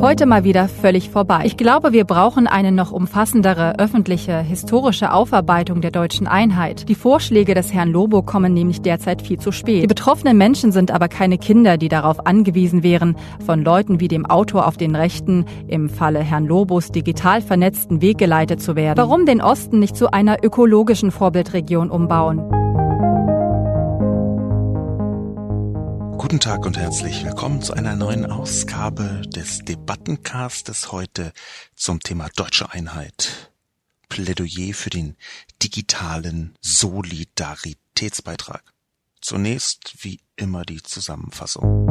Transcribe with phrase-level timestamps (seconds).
[0.00, 1.42] Heute mal wieder völlig vorbei.
[1.44, 6.88] Ich glaube, wir brauchen eine noch umfassendere öffentliche, historische Aufarbeitung der deutschen Einheit.
[6.88, 9.82] Die Vorschläge des Herrn Lobo kommen nämlich derzeit viel zu spät.
[9.82, 14.24] Die betroffenen Menschen sind aber keine Kinder, die darauf angewiesen wären, von Leuten wie dem
[14.24, 18.98] Autor auf den rechten, im Falle Herrn Lobos digital vernetzten Weg geleitet zu werden.
[18.98, 22.67] Warum den Osten nicht zu einer ökologischen Vorbildregion umbauen?
[26.18, 31.32] Guten Tag und herzlich willkommen zu einer neuen Ausgabe des Debattencastes heute
[31.76, 33.52] zum Thema deutsche Einheit.
[34.08, 35.14] Plädoyer für den
[35.62, 38.64] digitalen Solidaritätsbeitrag.
[39.20, 41.86] Zunächst wie immer die Zusammenfassung.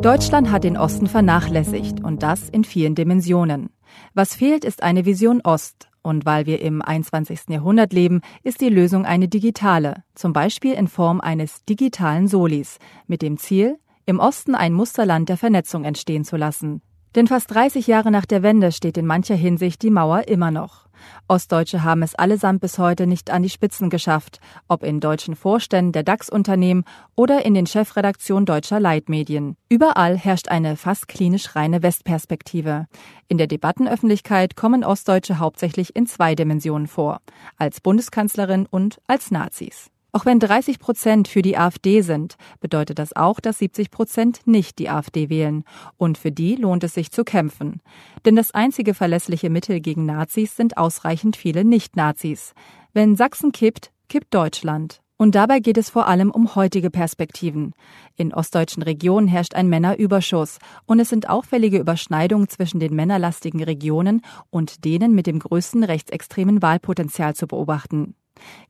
[0.00, 3.68] Deutschland hat den Osten vernachlässigt und das in vielen Dimensionen.
[4.14, 7.48] Was fehlt, ist eine Vision Ost, und weil wir im 21.
[7.48, 13.22] Jahrhundert leben, ist die Lösung eine digitale, zum Beispiel in Form eines digitalen Solis, mit
[13.22, 16.82] dem Ziel, im Osten ein Musterland der Vernetzung entstehen zu lassen.
[17.14, 20.86] Denn fast 30 Jahre nach der Wende steht in mancher Hinsicht die Mauer immer noch.
[21.28, 25.92] Ostdeutsche haben es allesamt bis heute nicht an die Spitzen geschafft, ob in deutschen Vorständen
[25.92, 29.56] der DAX-Unternehmen oder in den Chefredaktionen deutscher Leitmedien.
[29.68, 32.86] Überall herrscht eine fast klinisch reine Westperspektive.
[33.28, 37.20] In der Debattenöffentlichkeit kommen Ostdeutsche hauptsächlich in zwei Dimensionen vor,
[37.56, 39.91] als Bundeskanzlerin und als Nazis.
[40.14, 44.78] Auch wenn 30 Prozent für die AfD sind, bedeutet das auch, dass 70 Prozent nicht
[44.78, 45.64] die AfD wählen.
[45.96, 47.80] Und für die lohnt es sich zu kämpfen.
[48.26, 52.52] Denn das einzige verlässliche Mittel gegen Nazis sind ausreichend viele Nicht-Nazis.
[52.92, 55.00] Wenn Sachsen kippt, kippt Deutschland.
[55.16, 57.72] Und dabei geht es vor allem um heutige Perspektiven.
[58.16, 64.20] In ostdeutschen Regionen herrscht ein Männerüberschuss und es sind auffällige Überschneidungen zwischen den männerlastigen Regionen
[64.50, 68.14] und denen mit dem größten rechtsextremen Wahlpotenzial zu beobachten.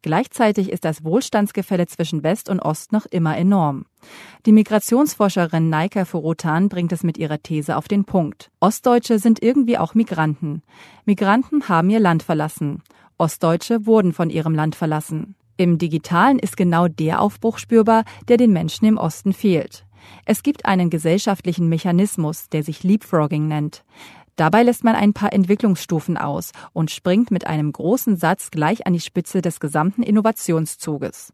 [0.03, 3.87] Gleichzeitig ist das Wohlstandsgefälle zwischen West und Ost noch immer enorm.
[4.47, 8.51] Die Migrationsforscherin Naika Furutan bringt es mit ihrer These auf den Punkt.
[8.61, 10.63] Ostdeutsche sind irgendwie auch Migranten.
[11.05, 12.83] Migranten haben ihr Land verlassen.
[13.19, 15.37] Ostdeutsche wurden von ihrem Land verlassen.
[15.57, 19.85] Im Digitalen ist genau der Aufbruch spürbar, der den Menschen im Osten fehlt.
[20.25, 23.85] Es gibt einen gesellschaftlichen Mechanismus, der sich Leapfrogging nennt.
[24.37, 28.95] Dabei lässt man ein paar Entwicklungsstufen aus und springt mit einem großen Satz gleich an
[28.95, 31.33] die Spitze des gesamten Innovationszuges.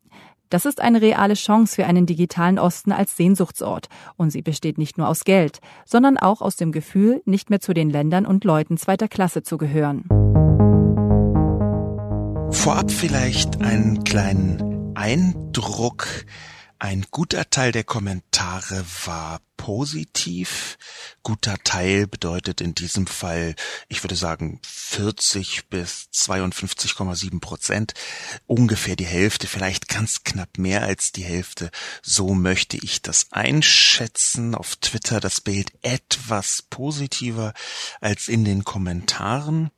[0.51, 4.97] Das ist eine reale Chance für einen digitalen Osten als Sehnsuchtsort, und sie besteht nicht
[4.97, 8.79] nur aus Geld, sondern auch aus dem Gefühl, nicht mehr zu den Ländern und Leuten
[8.79, 10.05] zweiter Klasse zu gehören.
[12.51, 16.07] Vorab vielleicht einen kleinen Eindruck
[16.81, 20.79] ein guter Teil der Kommentare war positiv.
[21.25, 23.57] Guter Teil bedeutet in diesem Fall,
[23.89, 27.95] ich würde sagen, 40 bis 52,7 Prozent.
[28.47, 31.71] Ungefähr die Hälfte, vielleicht ganz knapp mehr als die Hälfte.
[32.03, 34.55] So möchte ich das einschätzen.
[34.55, 37.55] Auf Twitter das Bild etwas positiver
[38.01, 39.71] als in den Kommentaren.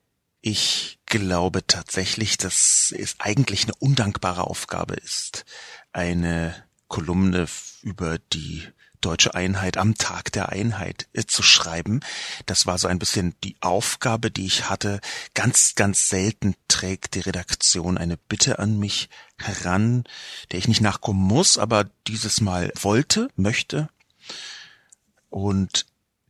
[0.42, 5.44] Ich glaube tatsächlich, dass es eigentlich eine undankbare Aufgabe ist,
[5.92, 7.46] eine Kolumne
[7.82, 8.66] über die
[9.00, 12.00] deutsche Einheit am Tag der Einheit äh, zu schreiben.
[12.46, 15.00] Das war so ein bisschen die Aufgabe, die ich hatte.
[15.32, 19.08] Ganz, ganz selten trägt die Redaktion eine Bitte an mich
[19.38, 20.04] heran,
[20.50, 23.88] der ich nicht nachkommen muss, aber dieses Mal wollte, möchte.
[25.30, 25.86] Und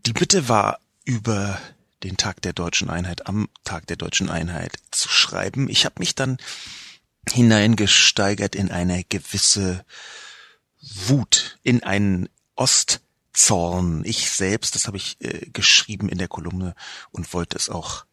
[0.07, 1.61] die Bitte war über
[2.05, 5.69] den Tag der deutschen Einheit, am Tag der deutschen Einheit zu schreiben.
[5.69, 6.39] Ich habe mich dann
[7.29, 9.85] hineingesteigert in eine gewisse
[10.81, 14.03] Wut, in einen Ostzorn.
[14.05, 16.75] Ich selbst, das habe ich äh, geschrieben in der Kolumne
[17.11, 18.05] und wollte es auch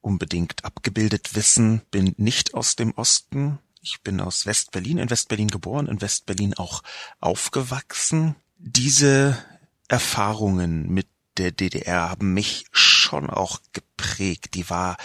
[0.00, 3.58] unbedingt abgebildet wissen, bin nicht aus dem Osten.
[3.80, 6.82] Ich bin aus Westberlin, in Westberlin geboren, in Westberlin auch
[7.20, 8.36] aufgewachsen.
[8.58, 9.42] Diese
[9.88, 12.64] Erfahrungen mit der DDR haben mich
[13.04, 14.54] schon auch geprägt.
[14.54, 14.96] Die war,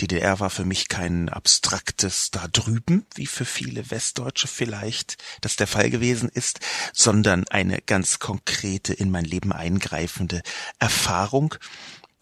[0.00, 5.56] die DDR war für mich kein abstraktes da drüben, wie für viele Westdeutsche vielleicht das
[5.56, 6.60] der Fall gewesen ist,
[6.92, 10.42] sondern eine ganz konkrete in mein Leben eingreifende
[10.78, 11.54] Erfahrung,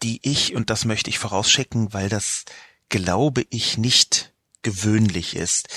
[0.03, 2.45] die ich, und das möchte ich vorausschicken, weil das
[2.89, 5.67] glaube ich nicht gewöhnlich ist,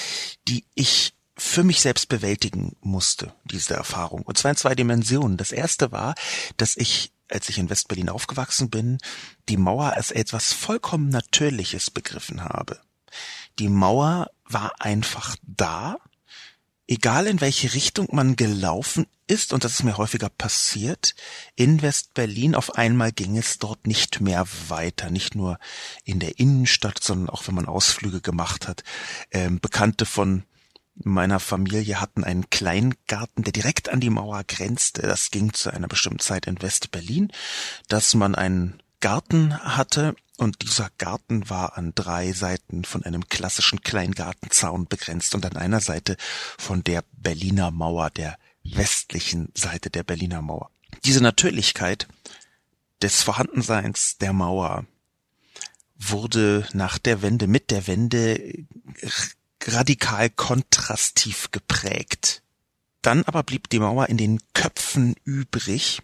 [0.49, 4.23] die ich für mich selbst bewältigen musste, diese Erfahrung.
[4.23, 5.37] Und zwar in zwei Dimensionen.
[5.37, 6.15] Das erste war,
[6.57, 8.99] dass ich als ich in Westberlin aufgewachsen bin,
[9.49, 12.81] die Mauer als etwas vollkommen Natürliches begriffen habe.
[13.59, 15.97] Die Mauer war einfach da
[16.89, 21.15] egal in welche Richtung man gelaufen ist, und das ist mir häufiger passiert,
[21.57, 25.59] in West-Berlin auf einmal ging es dort nicht mehr weiter, nicht nur
[26.05, 28.85] in der Innenstadt, sondern auch wenn man Ausflüge gemacht hat.
[29.33, 30.45] Ähm, Bekannte von
[31.03, 35.03] meiner Familie hatten einen Kleingarten, der direkt an die Mauer grenzte.
[35.03, 37.33] Das ging zu einer bestimmten Zeit in West-Berlin,
[37.89, 43.81] dass man einen Garten hatte und dieser Garten war an drei Seiten von einem klassischen
[43.81, 46.17] Kleingartenzaun begrenzt und an einer Seite
[46.59, 50.71] von der Berliner Mauer, der westlichen Seite der Berliner Mauer.
[51.05, 52.09] Diese Natürlichkeit
[53.03, 54.87] des Vorhandenseins der Mauer
[55.99, 58.65] wurde nach der Wende, mit der Wende
[59.69, 62.43] radikal kontrastiv geprägt.
[63.03, 66.03] Dann aber blieb die Mauer in den Köpfen übrig.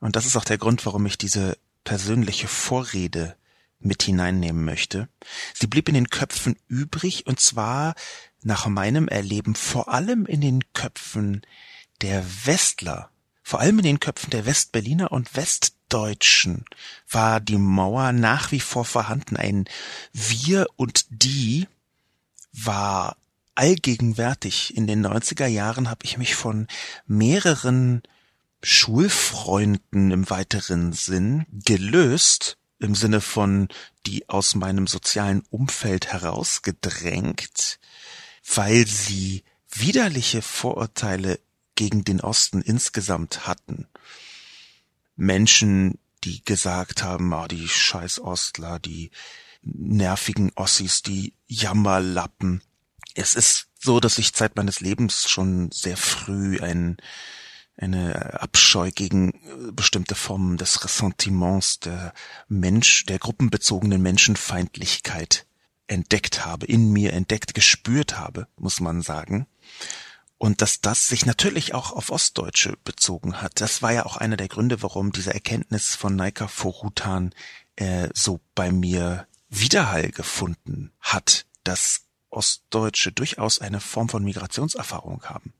[0.00, 3.36] Und das ist auch der Grund, warum ich diese persönliche Vorrede
[3.78, 5.08] mit hineinnehmen möchte.
[5.54, 7.94] Sie blieb in den Köpfen übrig und zwar
[8.42, 11.42] nach meinem Erleben vor allem in den Köpfen
[12.02, 13.10] der Westler,
[13.42, 16.64] vor allem in den Köpfen der Westberliner und Westdeutschen
[17.08, 19.36] war die Mauer nach wie vor vorhanden.
[19.36, 19.66] Ein
[20.12, 21.66] Wir und die
[22.64, 23.16] war
[23.54, 24.76] allgegenwärtig.
[24.76, 26.66] In den 90er Jahren habe ich mich von
[27.06, 28.02] mehreren
[28.62, 33.68] Schulfreunden im weiteren Sinn gelöst, im Sinne von
[34.06, 37.78] die aus meinem sozialen Umfeld herausgedrängt,
[38.54, 41.40] weil sie widerliche Vorurteile
[41.74, 43.86] gegen den Osten insgesamt hatten.
[45.16, 49.10] Menschen, die gesagt haben, ah, die scheiß Ostler, die
[49.74, 52.62] nervigen Ossis, die Jammerlappen.
[53.14, 56.96] Es ist so, dass ich Zeit meines Lebens schon sehr früh ein
[57.78, 62.14] eine Abscheu gegen äh, bestimmte Formen des Ressentiments, der
[62.48, 65.46] Mensch, der gruppenbezogenen Menschenfeindlichkeit
[65.86, 69.46] entdeckt habe, in mir entdeckt, gespürt habe, muss man sagen.
[70.38, 73.60] Und dass das sich natürlich auch auf Ostdeutsche bezogen hat.
[73.60, 77.34] Das war ja auch einer der Gründe, warum diese Erkenntnis von Naika Forutan
[77.76, 85.52] äh, so bei mir Widerhall gefunden hat, dass Ostdeutsche durchaus eine Form von Migrationserfahrung haben.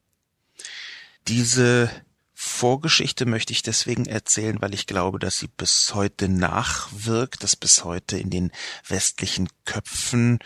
[1.29, 1.91] Diese
[2.35, 7.83] Vorgeschichte möchte ich deswegen erzählen, weil ich glaube, dass sie bis heute nachwirkt, dass bis
[7.83, 8.53] heute in den
[8.87, 10.39] westlichen Köpfen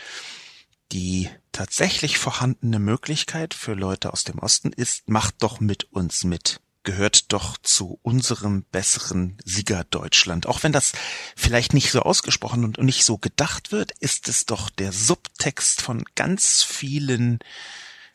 [0.91, 6.61] die tatsächlich vorhandene Möglichkeit für Leute aus dem Osten ist, macht doch mit uns mit
[6.83, 10.47] gehört doch zu unserem besseren Siegerdeutschland.
[10.47, 10.93] Auch wenn das
[11.35, 16.03] vielleicht nicht so ausgesprochen und nicht so gedacht wird, ist es doch der Subtext von
[16.15, 17.39] ganz vielen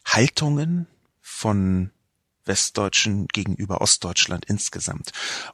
[0.05, 0.87] Haltungen,
[1.21, 1.91] von
[2.47, 5.11] Westdeutschen gegenüber Ostdeutschland insgesamt.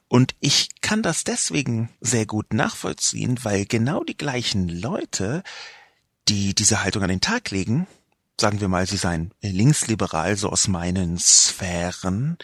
[0.09, 5.43] Und ich kann das deswegen sehr gut nachvollziehen, weil genau die gleichen Leute,
[6.29, 7.87] die diese Haltung an den Tag legen,
[8.41, 12.38] sagen wir mal, sie seien linksliberal, so aus meinen Sphären,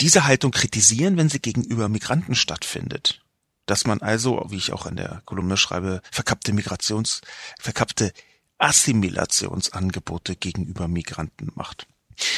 [0.00, 3.22] diese Haltung kritisieren, wenn sie gegenüber Migranten stattfindet.
[3.66, 7.20] Dass man also, wie ich auch in der Kolumne schreibe, verkappte Migrations,
[7.60, 8.12] verkappte
[8.58, 11.86] Assimilationsangebote gegenüber Migranten macht.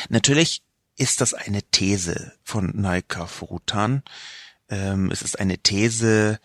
[0.09, 0.63] Natürlich
[0.97, 4.03] ist das eine These von Naika Furutan.
[4.69, 6.39] Ähm, es ist eine These,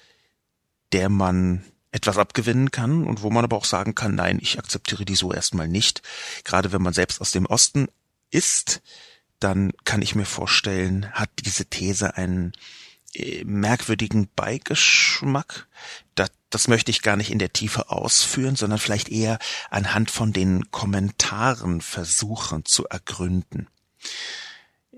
[0.91, 5.05] der man etwas abgewinnen kann und wo man aber auch sagen kann, nein, ich akzeptiere
[5.05, 6.01] die so erstmal nicht.
[6.43, 7.87] Gerade wenn man selbst aus dem Osten
[8.29, 8.81] ist,
[9.39, 12.53] dann kann ich mir vorstellen, hat diese These einen
[13.13, 15.67] äh, merkwürdigen Beigeschmack.
[16.15, 20.33] Das, das möchte ich gar nicht in der Tiefe ausführen, sondern vielleicht eher anhand von
[20.33, 23.67] den Kommentaren versuchen zu ergründen.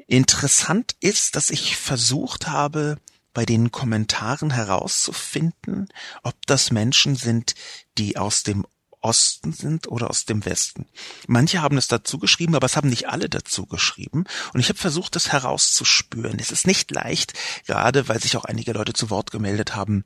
[0.07, 2.97] Interessant ist, dass ich versucht habe,
[3.33, 5.87] bei den Kommentaren herauszufinden,
[6.23, 7.55] ob das Menschen sind,
[7.97, 8.65] die aus dem
[9.01, 10.85] Osten sind oder aus dem Westen.
[11.27, 14.25] Manche haben es dazu geschrieben, aber es haben nicht alle dazu geschrieben.
[14.53, 16.39] Und ich habe versucht, das herauszuspüren.
[16.39, 17.33] Es ist nicht leicht,
[17.65, 20.05] gerade weil sich auch einige Leute zu Wort gemeldet haben,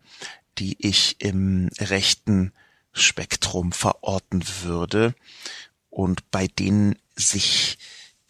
[0.57, 2.53] die ich im rechten
[2.93, 5.15] Spektrum verorten würde
[5.89, 7.77] und bei denen sich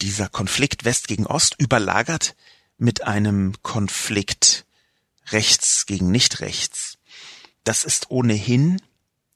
[0.02, 2.36] dieser Konflikt West gegen Ost überlagert
[2.78, 4.66] mit einem Konflikt
[5.28, 6.98] rechts gegen nicht rechts.
[7.64, 8.82] Das ist ohnehin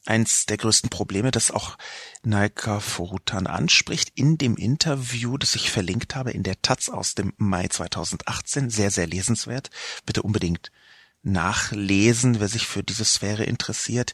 [0.10, 1.78] eins der größten Probleme, das auch
[2.24, 7.34] Naika Forutan anspricht in dem Interview, das ich verlinkt habe in der Taz aus dem
[7.38, 8.70] Mai 2018.
[8.70, 9.70] Sehr, sehr lesenswert.
[10.06, 10.72] Bitte unbedingt
[11.22, 14.14] nachlesen, wer sich für diese Sphäre interessiert.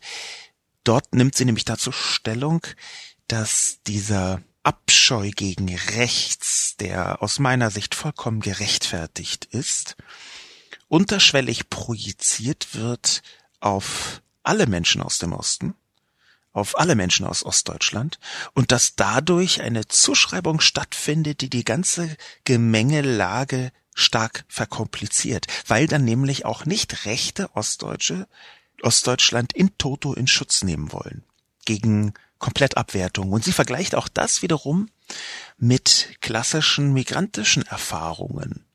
[0.84, 2.62] Dort nimmt sie nämlich dazu Stellung,
[3.28, 9.96] dass dieser Abscheu gegen rechts, der aus meiner Sicht vollkommen gerechtfertigt ist,
[10.88, 13.22] unterschwellig projiziert wird
[13.60, 15.76] auf alle Menschen aus dem Osten,
[16.56, 18.18] auf alle Menschen aus Ostdeutschland
[18.54, 26.46] und dass dadurch eine Zuschreibung stattfindet, die die ganze Gemengelage stark verkompliziert, weil dann nämlich
[26.46, 28.28] auch nicht rechte Ostdeutsche
[28.82, 31.24] Ostdeutschland in toto in Schutz nehmen wollen
[31.66, 33.32] gegen Komplettabwertung.
[33.32, 34.90] Und sie vergleicht auch das wiederum
[35.58, 38.66] mit klassischen migrantischen Erfahrungen.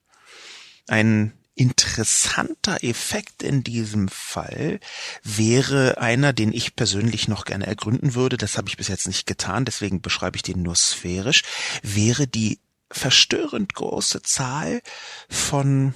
[0.86, 4.80] Ein interessanter Effekt in diesem Fall
[5.22, 9.26] wäre einer, den ich persönlich noch gerne ergründen würde, das habe ich bis jetzt nicht
[9.26, 11.42] getan, deswegen beschreibe ich den nur sphärisch,
[11.82, 14.80] wäre die verstörend große Zahl
[15.28, 15.92] von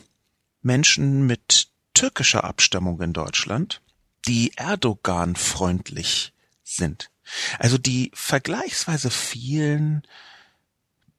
[0.61, 3.81] Menschen mit türkischer Abstammung in Deutschland,
[4.29, 7.11] die Erdogan freundlich sind.
[7.59, 10.03] Also die vergleichsweise vielen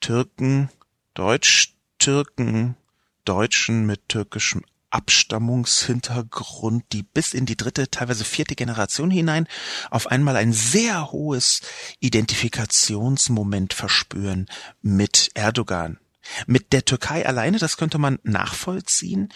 [0.02, 0.70] Türken,
[1.16, 2.78] Deutsch-Türken,
[3.26, 4.64] Deutschen mit türkischem
[4.96, 9.46] Abstammungshintergrund, die bis in die dritte, teilweise vierte Generation hinein
[9.92, 11.60] auf einmal ein sehr hohes
[12.00, 14.48] Identifikationsmoment verspüren
[14.82, 16.00] mit Erdogan.
[16.48, 19.34] Mit der Türkei alleine, das könnte man nachvollziehen,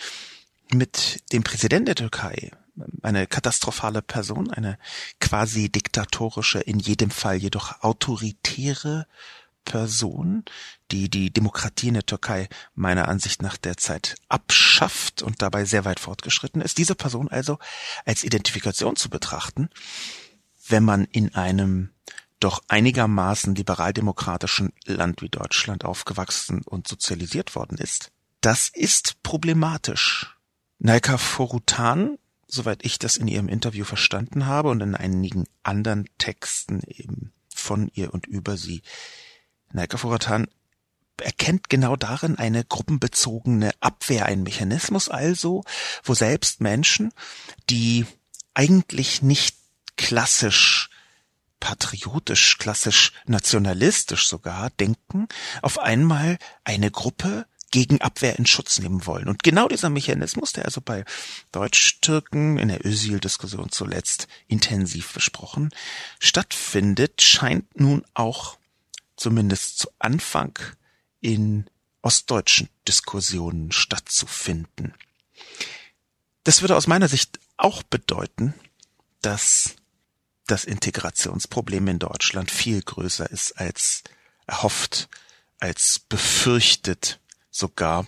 [0.71, 2.51] mit dem Präsidenten der Türkei,
[3.01, 4.77] eine katastrophale Person, eine
[5.19, 9.07] quasi diktatorische, in jedem Fall jedoch autoritäre
[9.69, 10.43] Person,
[10.91, 15.99] die die Demokratie in der Türkei meiner Ansicht nach derzeit abschafft und dabei sehr weit
[15.99, 16.77] fortgeschritten ist.
[16.77, 17.59] Diese Person also
[18.05, 19.69] als Identifikation zu betrachten,
[20.67, 21.91] wenn man in einem
[22.39, 28.11] doch einigermaßen liberaldemokratischen Land wie Deutschland aufgewachsen und sozialisiert worden ist,
[28.41, 30.35] das ist problematisch.
[30.79, 32.17] Naika Forutan
[32.49, 37.89] soweit ich das in ihrem Interview verstanden habe und in einigen anderen Texten eben von
[37.93, 38.81] ihr und über sie.
[39.71, 40.47] Naika Furatan
[41.17, 45.63] erkennt genau darin eine gruppenbezogene Abwehr, ein Mechanismus also,
[46.03, 47.11] wo selbst Menschen,
[47.69, 48.05] die
[48.53, 49.55] eigentlich nicht
[49.97, 50.89] klassisch
[51.59, 55.27] patriotisch, klassisch nationalistisch sogar denken,
[55.61, 59.27] auf einmal eine Gruppe gegen Abwehr in Schutz nehmen wollen.
[59.27, 61.05] Und genau dieser Mechanismus, der also bei
[61.51, 65.69] Deutsch-Türken in der Özil-Diskussion zuletzt intensiv besprochen
[66.19, 68.58] stattfindet, scheint nun auch
[69.19, 70.57] zumindest zu Anfang
[71.21, 71.69] in
[72.01, 74.93] ostdeutschen Diskussionen stattzufinden.
[76.43, 78.53] Das würde aus meiner Sicht auch bedeuten,
[79.21, 79.75] dass
[80.47, 84.03] das Integrationsproblem in Deutschland viel größer ist als
[84.47, 85.09] erhofft,
[85.59, 87.19] als befürchtet
[87.51, 88.07] sogar,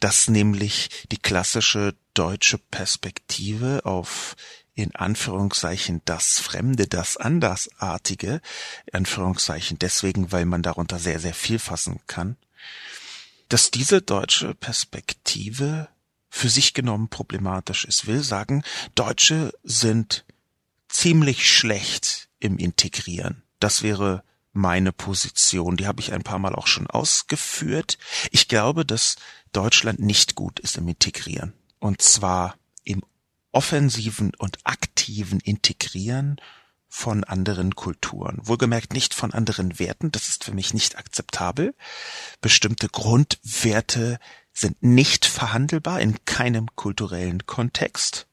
[0.00, 4.36] dass nämlich die klassische deutsche Perspektive auf
[4.82, 8.40] in Anführungszeichen das Fremde, das Andersartige,
[8.92, 12.36] Anführungszeichen deswegen, weil man darunter sehr, sehr viel fassen kann,
[13.48, 15.88] dass diese deutsche Perspektive
[16.30, 18.62] für sich genommen problematisch ist, will sagen,
[18.94, 20.24] Deutsche sind
[20.88, 23.42] ziemlich schlecht im Integrieren.
[23.58, 24.22] Das wäre
[24.52, 25.76] meine Position.
[25.76, 27.98] Die habe ich ein paar Mal auch schon ausgeführt.
[28.30, 29.16] Ich glaube, dass
[29.52, 31.52] Deutschland nicht gut ist im Integrieren.
[31.78, 33.02] Und zwar im
[33.52, 36.40] offensiven und aktiven Integrieren
[36.88, 38.38] von anderen Kulturen.
[38.42, 41.74] Wohlgemerkt nicht von anderen Werten, das ist für mich nicht akzeptabel.
[42.40, 44.18] Bestimmte Grundwerte
[44.52, 48.26] sind nicht verhandelbar in keinem kulturellen Kontext.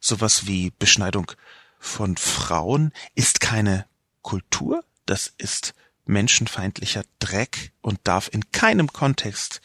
[0.00, 1.32] Sowas wie Beschneidung
[1.78, 3.86] von Frauen ist keine
[4.22, 9.60] Kultur, das ist menschenfeindlicher Dreck und darf in keinem Kontext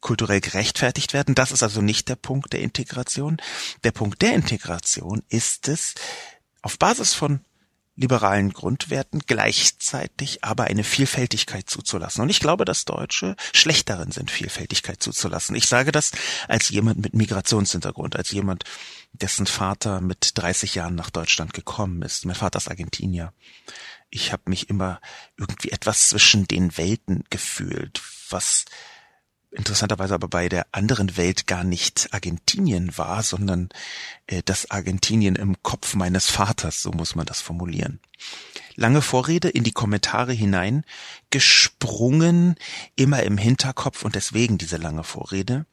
[0.00, 1.34] kulturell gerechtfertigt werden.
[1.34, 3.38] Das ist also nicht der Punkt der Integration.
[3.84, 5.94] Der Punkt der Integration ist es,
[6.62, 7.40] auf Basis von
[7.98, 12.20] liberalen Grundwerten gleichzeitig aber eine Vielfältigkeit zuzulassen.
[12.20, 15.56] Und ich glaube, dass Deutsche schlecht darin sind, Vielfältigkeit zuzulassen.
[15.56, 16.12] Ich sage das
[16.46, 18.64] als jemand mit Migrationshintergrund, als jemand,
[19.12, 22.26] dessen Vater mit 30 Jahren nach Deutschland gekommen ist.
[22.26, 23.32] Mein Vater ist Argentinier
[24.10, 25.00] ich habe mich immer
[25.36, 28.00] irgendwie etwas zwischen den Welten gefühlt,
[28.30, 28.64] was
[29.50, 33.68] interessanterweise aber bei der anderen Welt gar nicht Argentinien war, sondern
[34.26, 38.00] äh, das Argentinien im Kopf meines Vaters, so muss man das formulieren.
[38.74, 40.84] Lange Vorrede in die Kommentare hinein,
[41.30, 42.56] gesprungen,
[42.94, 45.66] immer im Hinterkopf und deswegen diese lange Vorrede,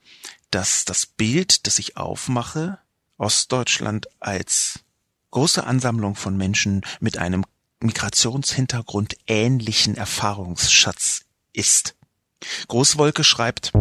[0.51, 2.80] dass das Bild, das ich aufmache,
[3.18, 4.80] Ostdeutschland als
[5.32, 7.44] große Ansammlung von Menschen mit einem
[7.82, 11.96] Migrationshintergrund ähnlichen Erfahrungsschatz ist.
[12.67, 13.71] Großwolke schreibt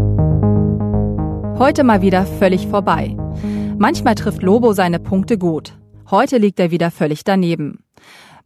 [1.59, 3.17] Heute mal wieder völlig vorbei.
[3.79, 5.79] Manchmal trifft Lobo seine Punkte gut.
[6.11, 7.85] Heute liegt er wieder völlig daneben.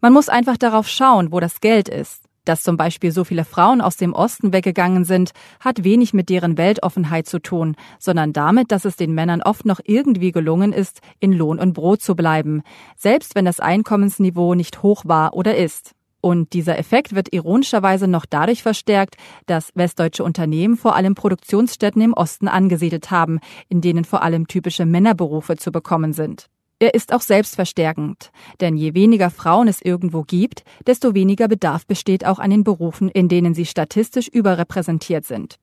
[0.00, 2.22] Man muss einfach darauf schauen, wo das Geld ist.
[2.44, 6.56] Dass zum Beispiel so viele Frauen aus dem Osten weggegangen sind, hat wenig mit deren
[6.56, 11.32] Weltoffenheit zu tun, sondern damit, dass es den Männern oft noch irgendwie gelungen ist, in
[11.32, 12.62] Lohn und Brot zu bleiben,
[12.96, 15.95] selbst wenn das Einkommensniveau nicht hoch war oder ist.
[16.26, 19.14] Und dieser Effekt wird ironischerweise noch dadurch verstärkt,
[19.46, 24.86] dass westdeutsche Unternehmen vor allem Produktionsstätten im Osten angesiedelt haben, in denen vor allem typische
[24.86, 26.48] Männerberufe zu bekommen sind.
[26.80, 32.26] Er ist auch selbstverstärkend, denn je weniger Frauen es irgendwo gibt, desto weniger Bedarf besteht
[32.26, 35.60] auch an den Berufen, in denen sie statistisch überrepräsentiert sind.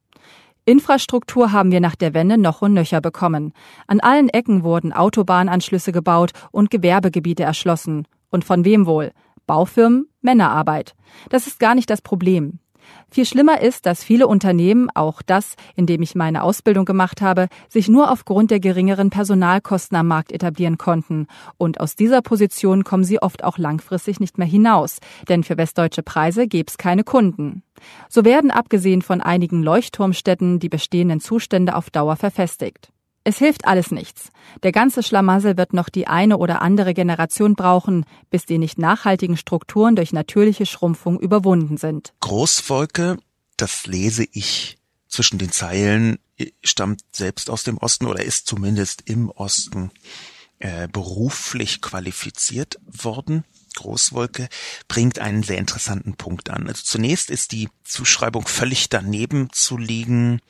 [0.64, 3.52] Infrastruktur haben wir nach der Wende noch und nöcher bekommen.
[3.88, 8.08] An allen Ecken wurden Autobahnanschlüsse gebaut und Gewerbegebiete erschlossen.
[8.30, 9.12] Und von wem wohl?
[9.46, 10.96] Baufirmen, Männerarbeit.
[11.30, 12.60] Das ist gar nicht das Problem.
[13.10, 17.48] Viel schlimmer ist, dass viele Unternehmen, auch das, in dem ich meine Ausbildung gemacht habe,
[17.70, 21.28] sich nur aufgrund der geringeren Personalkosten am Markt etablieren konnten.
[21.58, 26.04] Und aus dieser Position kommen sie oft auch langfristig nicht mehr hinaus, denn für westdeutsche
[26.04, 27.64] Preise gäbe es keine Kunden.
[28.10, 32.93] So werden abgesehen von einigen Leuchtturmstädten die bestehenden Zustände auf Dauer verfestigt.
[33.24, 34.32] Es hilft alles nichts.
[34.64, 39.38] Der ganze Schlamassel wird noch die eine oder andere Generation brauchen, bis die nicht nachhaltigen
[39.38, 42.14] Strukturen durch natürliche Schrumpfung überwunden sind.
[42.20, 43.18] Großvolke,
[43.56, 44.78] das lese ich
[45.08, 46.20] zwischen den Zeilen,
[46.64, 49.92] stammt selbst aus dem Osten oder ist zumindest im Osten
[50.60, 53.44] äh, beruflich qualifiziert worden.
[53.76, 54.50] Großwolke
[54.88, 56.68] bringt einen sehr interessanten Punkt an.
[56.68, 60.42] Also zunächst ist die Zuschreibung völlig daneben zu liegen,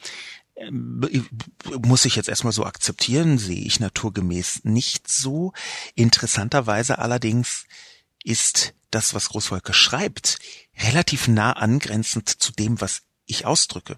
[1.81, 5.53] muss ich jetzt erstmal so akzeptieren, sehe ich naturgemäß nicht so.
[5.95, 7.65] Interessanterweise allerdings
[8.23, 10.39] ist das, was Großwolke schreibt,
[10.77, 13.95] relativ nah angrenzend zu dem, was ich ausdrücke.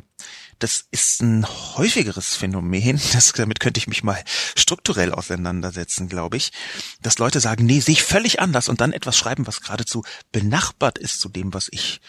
[0.60, 1.46] Das ist ein
[1.76, 4.24] häufigeres Phänomen, das, damit könnte ich mich mal
[4.56, 6.52] strukturell auseinandersetzen, glaube ich,
[7.02, 10.98] dass Leute sagen, nee, sehe ich völlig anders und dann etwas schreiben, was geradezu benachbart
[10.98, 12.00] ist zu dem, was ich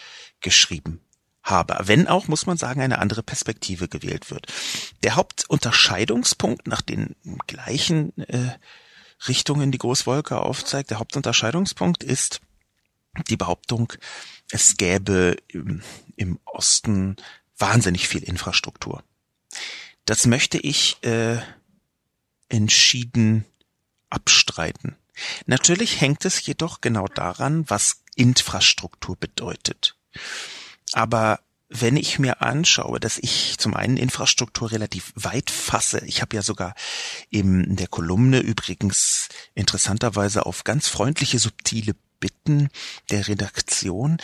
[0.41, 1.01] geschrieben
[1.47, 1.79] habe.
[1.85, 4.47] Wenn auch, muss man sagen, eine andere Perspektive gewählt wird.
[5.03, 8.51] Der Hauptunterscheidungspunkt nach den gleichen äh,
[9.29, 12.41] Richtungen, die Großwolke aufzeigt, der Hauptunterscheidungspunkt ist
[13.29, 13.93] die Behauptung,
[14.51, 15.83] es gäbe im,
[16.17, 17.17] im Osten
[17.57, 19.03] wahnsinnig viel Infrastruktur.
[20.05, 21.39] Das möchte ich äh,
[22.49, 23.45] entschieden
[24.11, 24.97] abstreiten.
[25.47, 29.97] Natürlich hängt es jedoch genau daran, was Infrastruktur bedeutet.
[30.93, 36.37] Aber wenn ich mir anschaue, dass ich zum einen Infrastruktur relativ weit fasse, ich habe
[36.37, 36.75] ja sogar
[37.29, 42.69] in der Kolumne übrigens interessanterweise auf ganz freundliche, subtile Bitten
[43.11, 44.19] der Redaktion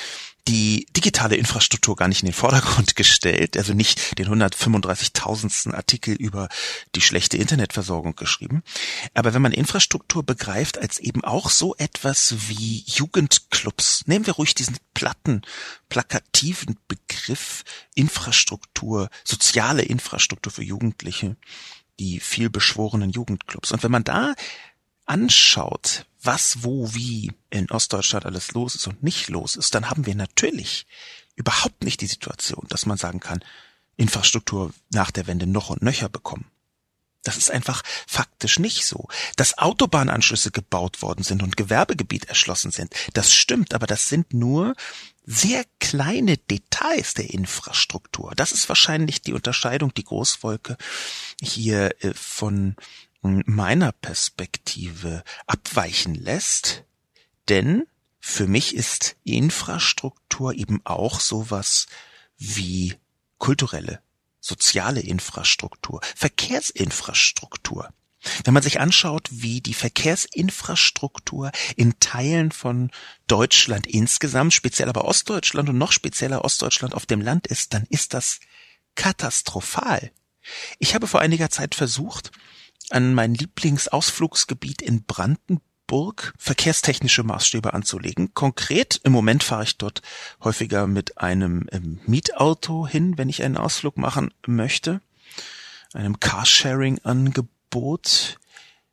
[0.48, 5.72] die digitale Infrastruktur gar nicht in den Vordergrund gestellt, also nicht den 135.000.
[5.72, 6.48] Artikel über
[6.94, 8.62] die schlechte Internetversorgung geschrieben.
[9.14, 14.54] Aber wenn man Infrastruktur begreift als eben auch so etwas wie Jugendclubs, nehmen wir ruhig
[14.54, 15.42] diesen platten,
[15.88, 17.62] plakativen Begriff
[17.94, 21.36] Infrastruktur, soziale Infrastruktur für Jugendliche,
[22.00, 23.70] die viel beschworenen Jugendclubs.
[23.70, 24.34] Und wenn man da
[25.06, 30.06] anschaut, was, wo, wie in Ostdeutschland alles los ist und nicht los ist, dann haben
[30.06, 30.86] wir natürlich
[31.34, 33.44] überhaupt nicht die Situation, dass man sagen kann,
[33.96, 36.46] Infrastruktur nach der Wende noch und nöcher bekommen.
[37.24, 39.06] Das ist einfach faktisch nicht so.
[39.36, 44.74] Dass Autobahnanschlüsse gebaut worden sind und Gewerbegebiet erschlossen sind, das stimmt, aber das sind nur
[45.24, 48.32] sehr kleine Details der Infrastruktur.
[48.34, 50.76] Das ist wahrscheinlich die Unterscheidung, die Großwolke
[51.40, 52.74] hier äh, von
[53.22, 56.84] meiner Perspektive abweichen lässt,
[57.48, 57.84] denn
[58.20, 61.86] für mich ist Infrastruktur eben auch sowas
[62.36, 62.94] wie
[63.38, 64.00] kulturelle,
[64.40, 67.92] soziale Infrastruktur, Verkehrsinfrastruktur.
[68.44, 72.90] Wenn man sich anschaut, wie die Verkehrsinfrastruktur in Teilen von
[73.26, 78.14] Deutschland insgesamt, speziell aber Ostdeutschland und noch spezieller Ostdeutschland auf dem Land ist, dann ist
[78.14, 78.38] das
[78.94, 80.12] katastrophal.
[80.78, 82.30] Ich habe vor einiger Zeit versucht,
[82.92, 88.34] an mein Lieblingsausflugsgebiet in Brandenburg verkehrstechnische Maßstäbe anzulegen.
[88.34, 90.02] Konkret, im Moment fahre ich dort
[90.42, 95.00] häufiger mit einem ähm, Mietauto hin, wenn ich einen Ausflug machen möchte,
[95.92, 98.38] einem Carsharing-Angebot.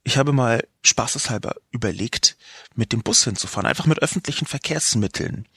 [0.04, 2.38] Ich habe mal spaßeshalber überlegt,
[2.76, 5.48] mit dem Bus hinzufahren, einfach mit öffentlichen Verkehrsmitteln.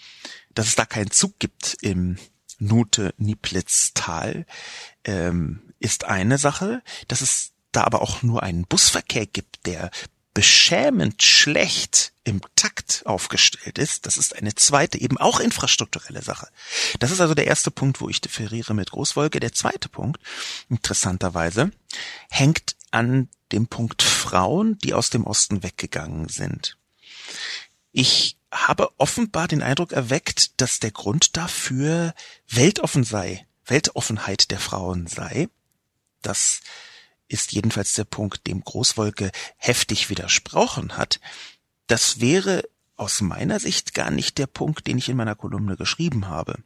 [0.54, 2.18] Dass es da keinen Zug gibt im
[2.58, 4.44] Nute-Niplitz-Tal,
[5.04, 6.82] ähm, ist eine Sache.
[7.08, 9.90] Dass es da aber auch nur einen Busverkehr gibt, der
[10.34, 16.48] beschämend schlecht im Takt aufgestellt ist, das ist eine zweite, eben auch infrastrukturelle Sache.
[17.00, 19.40] Das ist also der erste Punkt, wo ich differiere mit Großwolke.
[19.40, 20.20] Der zweite Punkt,
[20.70, 21.70] interessanterweise,
[22.30, 26.78] hängt an dem Punkt Frauen, die aus dem Osten weggegangen sind.
[27.90, 32.14] Ich habe offenbar den Eindruck erweckt, dass der Grund dafür
[32.48, 35.48] weltoffen sei, Weltoffenheit der Frauen sei.
[36.22, 36.60] Das
[37.32, 41.20] ist jedenfalls der Punkt, dem Großwolke heftig widersprochen hat.
[41.86, 42.64] Das wäre
[42.96, 46.58] aus meiner Sicht gar nicht der Punkt, den ich in meiner Kolumne geschrieben habe.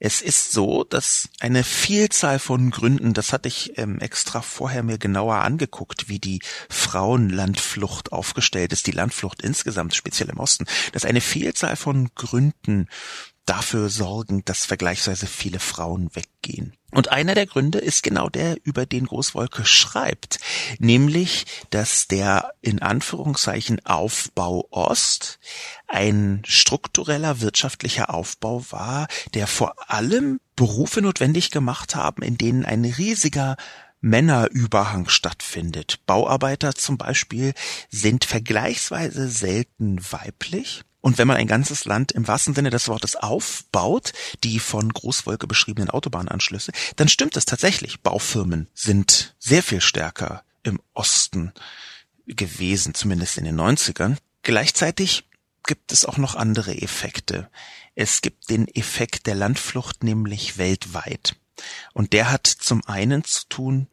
[0.00, 4.98] Es ist so, dass eine Vielzahl von Gründen, das hatte ich ähm, extra vorher mir
[4.98, 11.20] genauer angeguckt, wie die Frauenlandflucht aufgestellt ist, die Landflucht insgesamt, speziell im Osten, dass eine
[11.20, 12.88] Vielzahl von Gründen
[13.46, 16.74] dafür sorgen, dass vergleichsweise viele Frauen weggehen.
[16.90, 20.38] Und einer der Gründe ist genau der, über den Großwolke schreibt,
[20.78, 25.40] nämlich, dass der in Anführungszeichen Aufbau Ost
[25.88, 32.84] ein struktureller wirtschaftlicher Aufbau war, der vor allem Berufe notwendig gemacht haben, in denen ein
[32.84, 33.56] riesiger
[34.00, 36.00] Männerüberhang stattfindet.
[36.06, 37.54] Bauarbeiter zum Beispiel
[37.90, 43.14] sind vergleichsweise selten weiblich und wenn man ein ganzes Land im wahrsten Sinne des Wortes
[43.14, 48.00] aufbaut, die von Großwolke beschriebenen Autobahnanschlüsse, dann stimmt es tatsächlich.
[48.00, 51.52] Baufirmen sind sehr viel stärker im Osten
[52.26, 54.16] gewesen, zumindest in den 90ern.
[54.42, 55.28] Gleichzeitig
[55.66, 57.50] gibt es auch noch andere Effekte.
[57.94, 61.36] Es gibt den Effekt der Landflucht nämlich weltweit.
[61.92, 63.88] Und der hat zum einen zu tun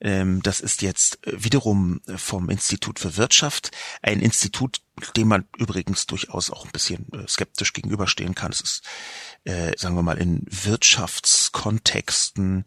[0.00, 4.80] ähm, das ist jetzt wiederum vom Institut für Wirtschaft, ein Institut,
[5.16, 8.50] dem man übrigens durchaus auch ein bisschen äh, skeptisch gegenüberstehen kann.
[8.52, 8.82] Es ist,
[9.44, 12.64] äh, sagen wir mal, in Wirtschaftskontexten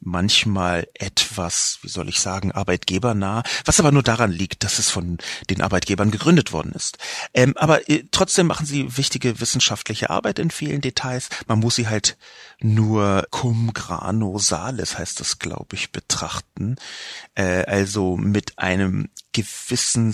[0.00, 5.18] manchmal etwas, wie soll ich sagen, arbeitgebernah, was aber nur daran liegt, dass es von
[5.48, 6.98] den Arbeitgebern gegründet worden ist.
[7.34, 11.28] Ähm, aber äh, trotzdem machen sie wichtige wissenschaftliche Arbeit in vielen Details.
[11.46, 12.16] Man muss sie halt
[12.60, 16.76] nur cum grano salis, heißt das, glaube ich, betrachten.
[17.34, 20.12] Äh, also mit einem gewissen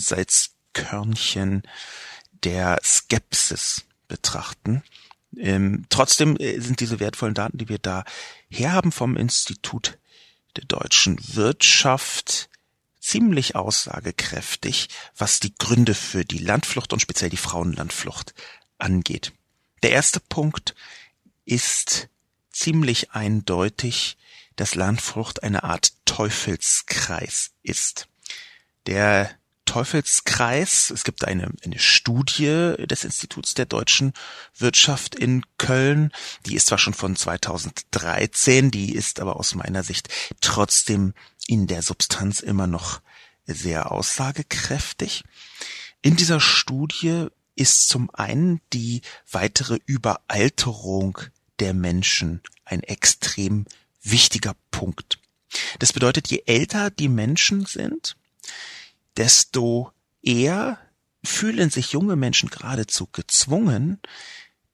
[0.72, 1.62] Salzkörnchen
[2.44, 4.82] der Skepsis betrachten.
[5.37, 8.04] Ähm, trotzdem äh, sind diese wertvollen Daten, die wir da
[8.50, 9.98] herhaben vom Institut
[10.56, 12.50] der deutschen Wirtschaft,
[13.00, 18.35] ziemlich aussagekräftig, was die Gründe für die Landflucht und speziell die Frauenlandflucht
[18.78, 19.32] angeht.
[19.82, 20.74] Der erste Punkt
[21.44, 22.08] ist
[22.50, 24.18] ziemlich eindeutig,
[24.54, 28.06] dass Landflucht eine Art Teufelskreis ist.
[28.87, 30.90] Der Teufelskreis.
[30.90, 34.12] Es gibt eine, eine Studie des Instituts der deutschen
[34.57, 36.12] Wirtschaft in Köln.
[36.46, 40.09] Die ist zwar schon von 2013, die ist aber aus meiner Sicht
[40.40, 41.14] trotzdem
[41.46, 43.01] in der Substanz immer noch
[43.46, 45.25] sehr aussagekräftig.
[46.03, 51.18] In dieser Studie ist zum einen die weitere Überalterung
[51.61, 53.66] der Menschen ein extrem
[54.03, 55.18] wichtiger Punkt.
[55.79, 58.16] Das bedeutet, je älter die Menschen sind,
[59.16, 60.79] desto eher
[61.25, 64.01] fühlen sich junge Menschen geradezu gezwungen,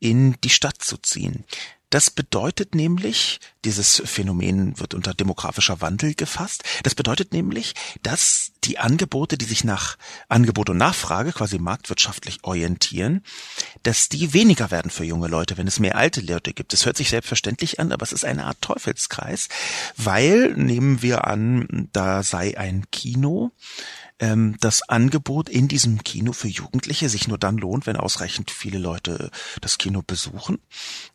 [0.01, 1.45] in die Stadt zu ziehen.
[1.91, 8.79] Das bedeutet nämlich, dieses Phänomen wird unter demografischer Wandel gefasst, das bedeutet nämlich, dass die
[8.79, 9.97] Angebote, die sich nach
[10.29, 13.25] Angebot und Nachfrage quasi marktwirtschaftlich orientieren,
[13.85, 16.75] dass die weniger werden für junge Leute, wenn es mehr alte Leute gibt.
[16.75, 19.49] Das hört sich selbstverständlich an, aber es ist eine Art Teufelskreis,
[19.97, 23.53] weil, nehmen wir an, da sei ein Kino,
[24.21, 28.79] ähm, das Angebot in diesem Kino für Jugendliche sich nur dann lohnt, wenn ausreichend viele
[28.79, 30.59] Leute das Kino besuchen.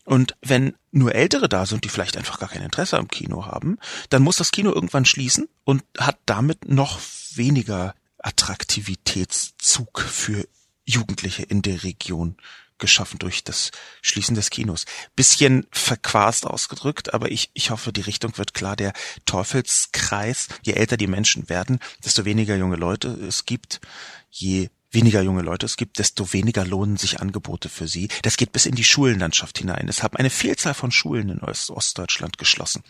[0.05, 3.77] Und wenn nur Ältere da sind, die vielleicht einfach gar kein Interesse am Kino haben,
[4.09, 6.99] dann muss das Kino irgendwann schließen und hat damit noch
[7.35, 10.47] weniger Attraktivitätszug für
[10.85, 12.37] Jugendliche in der Region
[12.77, 14.85] geschaffen durch das Schließen des Kinos.
[15.15, 18.75] Bisschen verquast ausgedrückt, aber ich, ich hoffe, die Richtung wird klar.
[18.75, 18.93] Der
[19.25, 23.81] Teufelskreis, je älter die Menschen werden, desto weniger junge Leute es gibt,
[24.29, 28.07] je weniger junge Leute es gibt, desto weniger lohnen sich Angebote für sie.
[28.21, 29.87] Das geht bis in die Schulenlandschaft hinein.
[29.89, 32.83] Es haben eine Vielzahl von Schulen in Ostdeutschland geschlossen.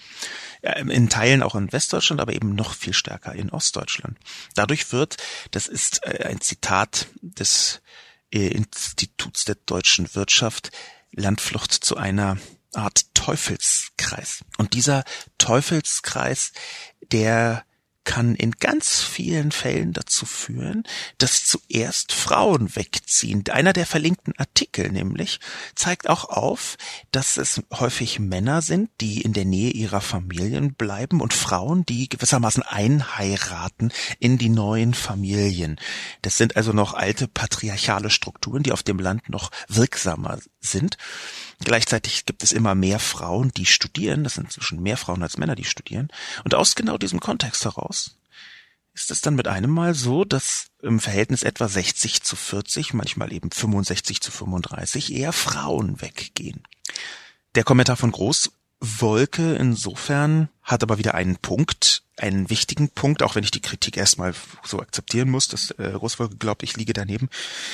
[0.62, 4.17] In Teilen auch in Westdeutschland, aber eben noch viel stärker in Ostdeutschland.
[4.56, 5.17] Dadurch wird,
[5.52, 7.82] das ist äh, ein Zitat des
[8.39, 10.72] Instituts der deutschen Wirtschaft
[11.12, 12.38] Landflucht zu einer
[12.74, 14.43] Art Teufelskreis.
[14.58, 15.04] Und dieser
[15.38, 16.52] Teufelskreis,
[17.12, 17.65] der
[18.04, 20.84] kann in ganz vielen Fällen dazu führen,
[21.18, 23.44] dass zuerst Frauen wegziehen.
[23.50, 25.39] Einer der verlinkten Artikel nämlich
[25.76, 26.78] zeigt auch auf,
[27.12, 32.10] dass es häufig Männer sind, die in der Nähe ihrer Familien bleiben und Frauen, die
[32.10, 35.80] gewissermaßen einheiraten in die neuen Familien.
[36.22, 40.98] Das sind also noch alte patriarchale Strukturen, die auf dem Land noch wirksamer sind.
[41.63, 44.23] Gleichzeitig gibt es immer mehr Frauen, die studieren.
[44.23, 46.10] Das sind inzwischen mehr Frauen als Männer, die studieren.
[46.43, 48.17] Und aus genau diesem Kontext heraus
[48.93, 53.34] ist es dann mit einem Mal so, dass im Verhältnis etwa 60 zu 40, manchmal
[53.34, 56.63] eben 65 zu 35 eher Frauen weggehen.
[57.56, 63.43] Der Kommentar von Großwolke insofern hat aber wieder einen Punkt, einen wichtigen Punkt, auch wenn
[63.43, 67.30] ich die Kritik erstmal so akzeptieren muss, dass äh, Großwolke glaubt, ich liege daneben,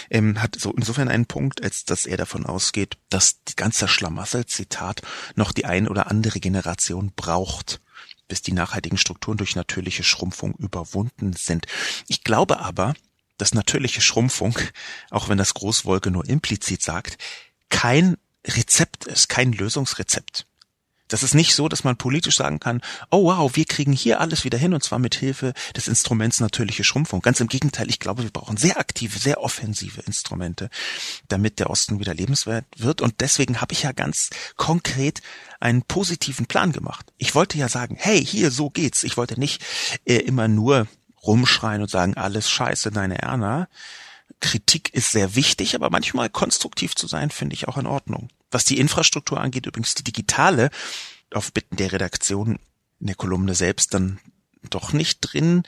[0.09, 4.45] ähm, hat so insofern einen Punkt, als dass er davon ausgeht, dass die ganze Schlamassel,
[4.45, 5.01] Zitat,
[5.35, 7.81] noch die ein oder andere Generation braucht
[8.29, 11.65] bis die nachhaltigen Strukturen durch natürliche Schrumpfung überwunden sind.
[12.07, 12.93] Ich glaube aber,
[13.37, 14.57] dass natürliche Schrumpfung,
[15.09, 17.17] auch wenn das Großwolke nur implizit sagt,
[17.69, 20.45] kein Rezept ist, kein Lösungsrezept.
[21.09, 24.45] Das ist nicht so, dass man politisch sagen kann, oh wow, wir kriegen hier alles
[24.45, 27.21] wieder hin und zwar mit Hilfe des Instruments natürliche Schrumpfung.
[27.21, 30.69] Ganz im Gegenteil, ich glaube, wir brauchen sehr aktive, sehr offensive Instrumente,
[31.27, 33.01] damit der Osten wieder lebenswert wird.
[33.01, 35.21] Und deswegen habe ich ja ganz konkret
[35.59, 37.11] einen positiven Plan gemacht.
[37.17, 39.03] Ich wollte ja sagen, hey, hier, so geht's.
[39.03, 39.61] Ich wollte nicht
[40.05, 40.87] äh, immer nur
[41.23, 43.67] rumschreien und sagen, alles scheiße, deine Erna.
[44.39, 48.29] Kritik ist sehr wichtig, aber manchmal konstruktiv zu sein, finde ich auch in Ordnung.
[48.51, 50.69] Was die Infrastruktur angeht, übrigens die digitale,
[51.33, 52.59] auf Bitten der Redaktion
[52.99, 54.19] in der Kolumne selbst dann
[54.69, 55.63] doch nicht drin,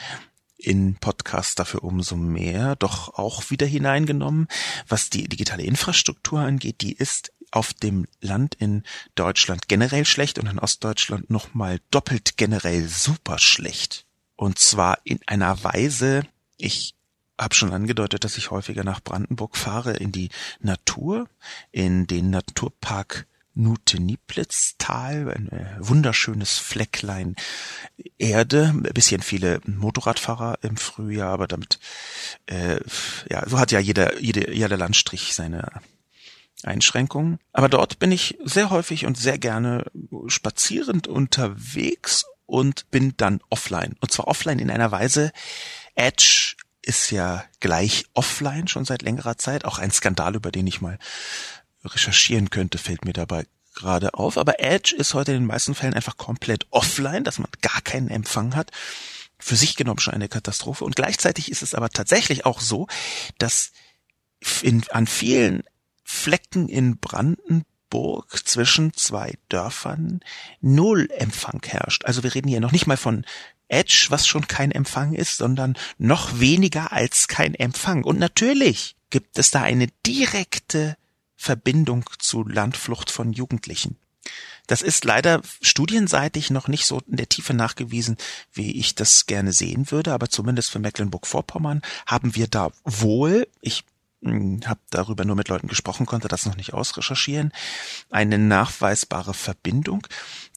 [0.57, 4.47] in Podcast dafür umso mehr, doch auch wieder hineingenommen.
[4.87, 8.83] Was die digitale Infrastruktur angeht, die ist auf dem Land in
[9.15, 14.05] Deutschland generell schlecht und in Ostdeutschland nochmal doppelt generell super schlecht.
[14.35, 16.23] Und zwar in einer Weise,
[16.57, 16.95] ich
[17.41, 21.27] habe schon angedeutet, dass ich häufiger nach Brandenburg fahre, in die Natur,
[21.71, 27.35] in den Naturpark Nuteniplitztal, ein äh, wunderschönes Flecklein
[28.17, 31.79] Erde, ein bisschen viele Motorradfahrer im Frühjahr, aber damit,
[32.45, 32.79] äh,
[33.29, 35.69] ja, so hat ja jeder, jede, jeder Landstrich seine
[36.63, 37.39] Einschränkungen.
[37.51, 39.85] Aber dort bin ich sehr häufig und sehr gerne
[40.27, 43.95] spazierend unterwegs und bin dann offline.
[43.99, 45.31] Und zwar offline in einer Weise,
[45.95, 49.65] Edge ist ja gleich offline schon seit längerer Zeit.
[49.65, 50.97] Auch ein Skandal, über den ich mal
[51.83, 54.37] recherchieren könnte, fällt mir dabei gerade auf.
[54.37, 58.09] Aber Edge ist heute in den meisten Fällen einfach komplett offline, dass man gar keinen
[58.09, 58.71] Empfang hat.
[59.39, 60.85] Für sich genommen schon eine Katastrophe.
[60.85, 62.87] Und gleichzeitig ist es aber tatsächlich auch so,
[63.37, 63.71] dass
[64.61, 65.63] in, an vielen
[66.03, 70.19] Flecken in Brandenburg zwischen zwei Dörfern
[70.59, 72.05] null Empfang herrscht.
[72.05, 73.25] Also wir reden hier noch nicht mal von
[73.71, 78.03] Edge, was schon kein Empfang ist, sondern noch weniger als kein Empfang.
[78.03, 80.97] Und natürlich gibt es da eine direkte
[81.35, 83.97] Verbindung zu Landflucht von Jugendlichen.
[84.67, 88.17] Das ist leider studienseitig noch nicht so in der Tiefe nachgewiesen,
[88.53, 93.83] wie ich das gerne sehen würde, aber zumindest für Mecklenburg-Vorpommern haben wir da wohl, ich
[94.23, 97.51] habe darüber nur mit Leuten gesprochen, konnte das noch nicht ausrecherchieren,
[98.11, 100.05] eine nachweisbare Verbindung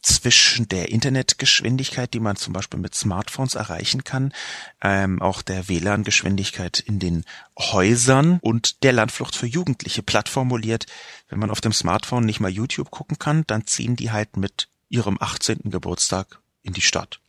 [0.03, 4.35] zwischen der Internetgeschwindigkeit, die man zum Beispiel mit Smartphones erreichen kann,
[4.83, 7.25] ähm, auch der WLAN-Geschwindigkeit in den
[7.59, 10.03] Häusern und der Landflucht für Jugendliche.
[10.03, 10.87] Platt formuliert,
[11.29, 14.69] wenn man auf dem Smartphone nicht mal YouTube gucken kann, dann ziehen die halt mit
[14.91, 15.71] ihrem 18.
[15.71, 17.21] Geburtstag in die Stadt.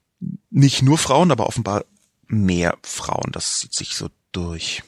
[0.50, 1.86] Nicht nur Frauen, aber offenbar
[2.28, 3.32] mehr Frauen.
[3.32, 4.84] Das zieht sich so durch.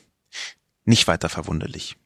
[0.88, 1.98] Nicht weiter verwunderlich.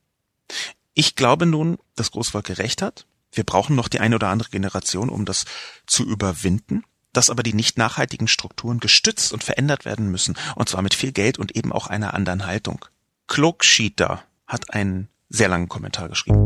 [0.95, 3.05] Ich glaube nun, dass Großwolke recht hat.
[3.31, 5.45] Wir brauchen noch die eine oder andere Generation, um das
[5.85, 10.81] zu überwinden, dass aber die nicht nachhaltigen Strukturen gestützt und verändert werden müssen, und zwar
[10.81, 12.83] mit viel Geld und eben auch einer anderen Haltung.
[13.27, 16.39] Klugschieter hat einen sehr langen Kommentar geschrieben.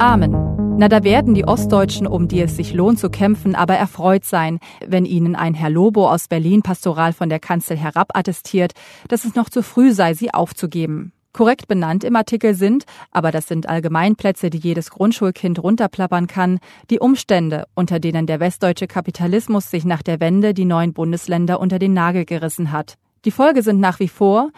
[0.00, 0.39] Amen.
[0.80, 4.60] Na, da werden die Ostdeutschen, um die es sich lohnt zu kämpfen, aber erfreut sein,
[4.86, 8.72] wenn ihnen ein Herr Lobo aus Berlin pastoral von der Kanzel herab attestiert,
[9.06, 11.12] dass es noch zu früh sei, sie aufzugeben.
[11.34, 16.98] Korrekt benannt im Artikel sind, aber das sind Allgemeinplätze, die jedes Grundschulkind runterplappern kann, die
[16.98, 21.92] Umstände, unter denen der westdeutsche Kapitalismus sich nach der Wende die neuen Bundesländer unter den
[21.92, 22.94] Nagel gerissen hat.
[23.26, 24.48] Die Folge sind nach wie vor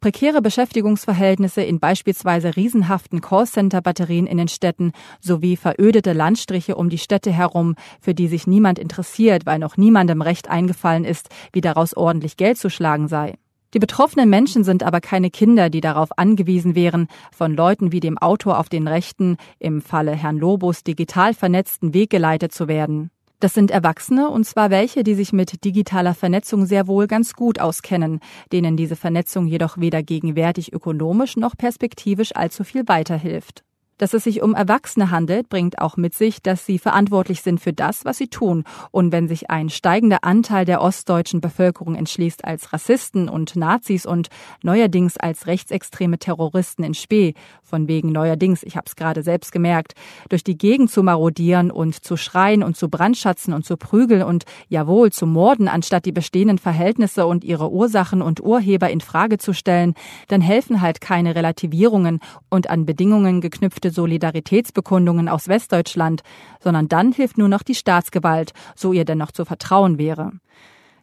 [0.00, 7.32] prekäre Beschäftigungsverhältnisse in beispielsweise riesenhaften Callcenter-Batterien in den Städten sowie verödete Landstriche um die Städte
[7.32, 12.36] herum, für die sich niemand interessiert, weil noch niemandem recht eingefallen ist, wie daraus ordentlich
[12.36, 13.34] Geld zu schlagen sei.
[13.74, 18.16] Die betroffenen Menschen sind aber keine Kinder, die darauf angewiesen wären, von Leuten wie dem
[18.16, 23.10] Autor auf den rechten, im Falle Herrn Lobos digital vernetzten Weg geleitet zu werden.
[23.40, 27.60] Das sind Erwachsene, und zwar welche, die sich mit digitaler Vernetzung sehr wohl ganz gut
[27.60, 28.18] auskennen,
[28.50, 33.62] denen diese Vernetzung jedoch weder gegenwärtig ökonomisch noch perspektivisch allzu viel weiterhilft.
[33.98, 37.72] Dass es sich um Erwachsene handelt, bringt auch mit sich, dass sie verantwortlich sind für
[37.72, 38.64] das, was sie tun.
[38.92, 44.28] Und wenn sich ein steigender Anteil der ostdeutschen Bevölkerung entschließt, als Rassisten und Nazis und
[44.62, 49.94] neuerdings als rechtsextreme Terroristen in Spee, von wegen neuerdings, ich habe es gerade selbst gemerkt,
[50.28, 54.44] durch die Gegend zu marodieren und zu schreien und zu brandschatzen und zu prügeln und
[54.68, 59.52] jawohl zu morden, anstatt die bestehenden Verhältnisse und ihre Ursachen und Urheber in Frage zu
[59.52, 59.94] stellen,
[60.28, 66.22] dann helfen halt keine Relativierungen und an Bedingungen geknüpfte bestimmte Solidaritätsbekundungen aus Westdeutschland,
[66.60, 70.32] sondern dann hilft nur noch die Staatsgewalt, so ihr denn noch zu vertrauen wäre.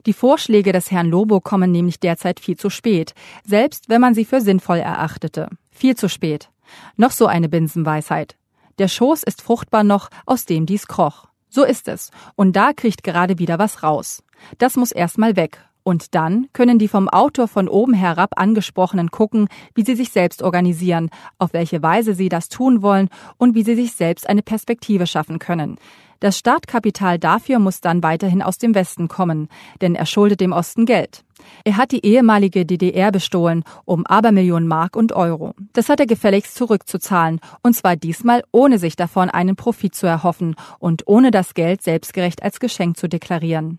[0.05, 4.25] Die Vorschläge des Herrn Lobo kommen nämlich derzeit viel zu spät, selbst wenn man sie
[4.25, 5.49] für sinnvoll erachtete.
[5.71, 6.49] Viel zu spät.
[6.95, 8.35] Noch so eine Binsenweisheit.
[8.77, 11.27] Der Schoß ist fruchtbar noch, aus dem dies kroch.
[11.49, 12.11] So ist es.
[12.35, 14.21] Und da kriegt gerade wieder was raus.
[14.57, 15.59] Das muss erstmal weg.
[15.87, 20.41] Und dann können die vom Autor von oben herab angesprochenen gucken, wie sie sich selbst
[20.41, 25.05] organisieren, auf welche Weise sie das tun wollen und wie sie sich selbst eine Perspektive
[25.05, 25.77] schaffen können.
[26.21, 29.47] Das Startkapital dafür muss dann weiterhin aus dem Westen kommen,
[29.79, 31.23] denn er schuldet dem Osten Geld.
[31.63, 35.53] Er hat die ehemalige DDR bestohlen um Abermillionen Mark und Euro.
[35.73, 40.55] Das hat er gefälligst zurückzuzahlen, und zwar diesmal ohne sich davon einen Profit zu erhoffen
[40.79, 43.77] und ohne das Geld selbstgerecht als Geschenk zu deklarieren.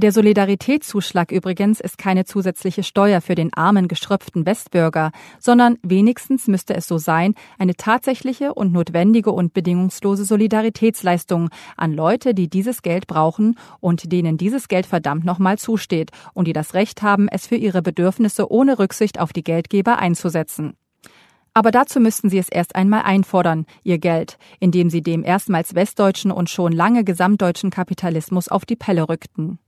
[0.00, 6.76] Der Solidaritätszuschlag übrigens ist keine zusätzliche Steuer für den armen, geschröpften Westbürger, sondern wenigstens müsste
[6.76, 13.08] es so sein, eine tatsächliche und notwendige und bedingungslose Solidaritätsleistung an Leute, die dieses Geld
[13.08, 17.56] brauchen und denen dieses Geld verdammt nochmal zusteht und die das Recht haben, es für
[17.56, 20.74] ihre Bedürfnisse ohne Rücksicht auf die Geldgeber einzusetzen.
[21.54, 26.30] Aber dazu müssten sie es erst einmal einfordern, ihr Geld, indem sie dem erstmals westdeutschen
[26.30, 29.58] und schon lange gesamtdeutschen Kapitalismus auf die Pelle rückten.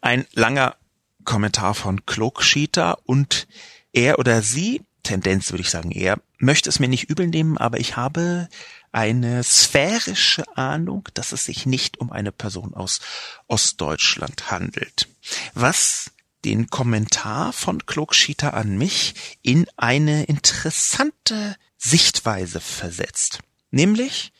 [0.00, 0.76] Ein langer
[1.24, 3.46] Kommentar von Klugschieter und
[3.92, 7.78] er oder sie, Tendenz würde ich sagen er, möchte es mir nicht übel nehmen, aber
[7.78, 8.48] ich habe
[8.92, 13.00] eine sphärische Ahnung, dass es sich nicht um eine Person aus
[13.46, 15.08] Ostdeutschland handelt.
[15.54, 16.10] Was
[16.44, 23.40] den Kommentar von Klugschieter an mich in eine interessante Sichtweise versetzt.
[23.70, 24.32] Nämlich,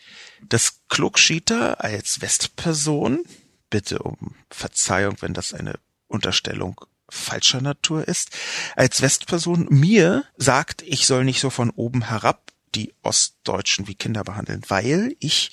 [0.48, 3.22] dass Klugschieter als Westperson
[3.70, 5.78] bitte um Verzeihung, wenn das eine
[6.08, 8.30] Unterstellung falscher Natur ist,
[8.76, 14.22] als Westperson mir sagt, ich soll nicht so von oben herab die Ostdeutschen wie Kinder
[14.22, 15.50] behandeln, weil ich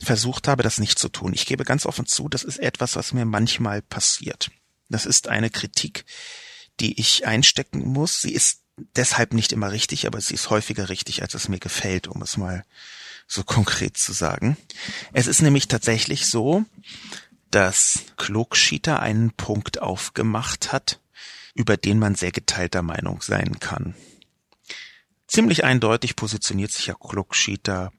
[0.00, 1.32] versucht habe, das nicht zu tun.
[1.32, 4.50] Ich gebe ganz offen zu, das ist etwas, was mir manchmal passiert.
[4.88, 6.04] Das ist eine Kritik,
[6.80, 8.20] die ich einstecken muss.
[8.20, 8.60] Sie ist
[8.96, 12.36] deshalb nicht immer richtig, aber sie ist häufiger richtig, als es mir gefällt, um es
[12.36, 12.64] mal
[13.26, 14.56] so konkret zu sagen.
[15.12, 16.64] Es ist nämlich tatsächlich so,
[17.52, 21.00] dass Klugschieter einen Punkt aufgemacht hat,
[21.54, 23.94] über den man sehr geteilter Meinung sein kann.
[25.28, 27.92] Ziemlich eindeutig positioniert sich ja Klugschieter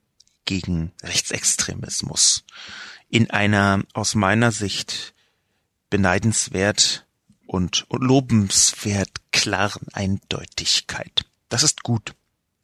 [0.45, 2.43] gegen Rechtsextremismus
[3.09, 5.13] in einer aus meiner Sicht
[5.89, 7.05] beneidenswert
[7.45, 11.25] und lobenswert klaren Eindeutigkeit.
[11.49, 12.15] Das ist gut.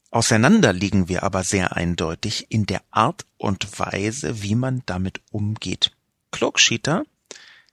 [0.09, 5.91] Auseinander liegen wir aber sehr eindeutig in der Art und Weise, wie man damit umgeht.
[6.31, 7.03] Klugschieter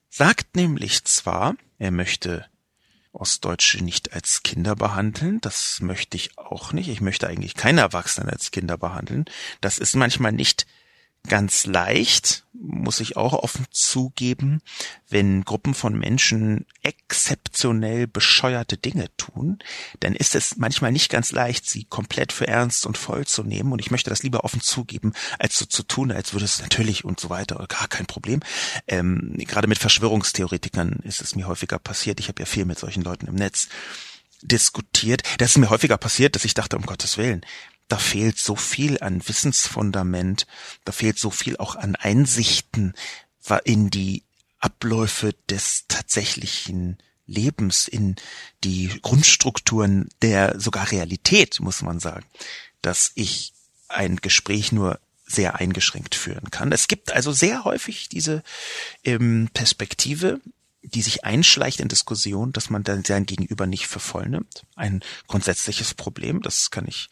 [0.09, 2.47] sagt nämlich zwar, er möchte
[3.13, 6.89] Ostdeutsche nicht als Kinder behandeln, das möchte ich auch nicht.
[6.89, 9.25] Ich möchte eigentlich keine Erwachsenen als Kinder behandeln.
[9.61, 10.67] Das ist manchmal nicht
[11.27, 14.61] ganz leicht, muss ich auch offen zugeben,
[15.09, 19.59] wenn Gruppen von Menschen exzeptionell bescheuerte Dinge tun,
[20.01, 23.73] dann ist es manchmal nicht ganz leicht, sie komplett für ernst und voll zu nehmen.
[23.73, 27.05] Und ich möchte das lieber offen zugeben, als so zu tun, als würde es natürlich
[27.05, 28.41] und so weiter, gar kein Problem.
[28.87, 32.21] Ähm, gerade mit Verschwörungstheoretikern ist es mir häufiger passiert.
[32.21, 33.69] Ich habe ja viel mit solchen Leuten im Netz
[34.43, 35.23] diskutiert.
[35.39, 37.45] Das ist mir häufiger passiert, dass ich dachte, um Gottes Willen,
[37.89, 40.47] da fehlt so viel an Wissensfundament,
[40.85, 42.95] da fehlt so viel auch an Einsichten
[43.65, 44.25] in die
[44.59, 48.17] Abläufe des tatsächlichen Lebens, in
[48.65, 52.27] die Grundstrukturen der sogar Realität, muss man sagen,
[52.83, 53.53] dass ich
[53.89, 56.73] ein Gespräch nur sehr eingeschränkt führen kann.
[56.73, 58.43] Es gibt also sehr häufig diese
[59.05, 60.41] ähm, Perspektive,
[60.83, 64.65] die sich einschleicht in Diskussion, dass man dann sein Gegenüber nicht für voll nimmt.
[64.77, 67.09] Ein grundsätzliches Problem, das kann ich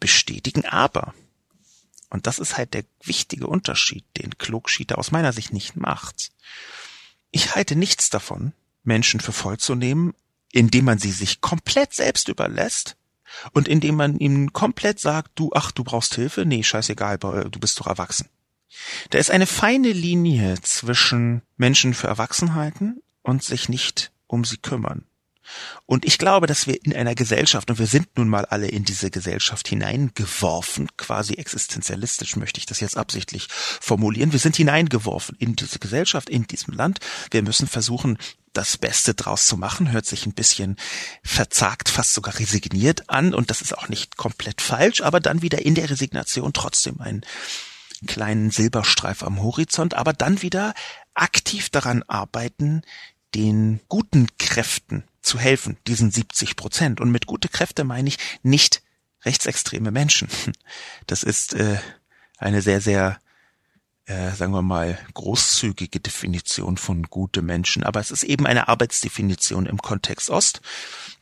[0.00, 1.14] bestätigen, aber,
[2.10, 6.32] und das ist halt der wichtige Unterschied, den Klugschieter aus meiner Sicht nicht macht.
[7.30, 8.52] Ich halte nichts davon,
[8.84, 10.14] Menschen für voll zu nehmen,
[10.52, 12.96] indem man sie sich komplett selbst überlässt
[13.52, 16.46] und indem man ihnen komplett sagt, du, ach, du brauchst Hilfe?
[16.46, 18.28] Nee, scheißegal, du bist doch erwachsen.
[19.10, 24.58] Da ist eine feine Linie zwischen Menschen für erwachsen halten und sich nicht um sie
[24.58, 25.04] kümmern.
[25.84, 28.84] Und ich glaube, dass wir in einer Gesellschaft, und wir sind nun mal alle in
[28.84, 35.56] diese Gesellschaft hineingeworfen, quasi existenzialistisch möchte ich das jetzt absichtlich formulieren, wir sind hineingeworfen in
[35.56, 37.00] diese Gesellschaft, in diesem Land.
[37.30, 38.18] Wir müssen versuchen,
[38.52, 40.76] das Beste draus zu machen, hört sich ein bisschen
[41.22, 45.64] verzagt, fast sogar resigniert an, und das ist auch nicht komplett falsch, aber dann wieder
[45.64, 47.22] in der Resignation trotzdem einen
[48.06, 50.74] kleinen Silberstreif am Horizont, aber dann wieder
[51.14, 52.82] aktiv daran arbeiten,
[53.34, 57.00] den guten Kräften zu helfen, diesen 70 Prozent.
[57.00, 58.82] Und mit gute Kräfte meine ich nicht
[59.24, 60.28] rechtsextreme Menschen.
[61.06, 61.78] Das ist äh,
[62.38, 63.18] eine sehr, sehr,
[64.06, 67.84] äh, sagen wir mal, großzügige Definition von gute Menschen.
[67.84, 70.60] Aber es ist eben eine Arbeitsdefinition im Kontext Ost.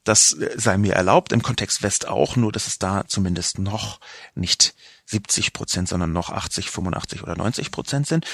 [0.05, 4.01] Das äh, sei mir erlaubt, im Kontext West auch, nur dass es da zumindest noch
[4.35, 4.75] nicht
[5.07, 8.27] 70 Prozent, sondern noch 80, 85 oder 90 Prozent sind.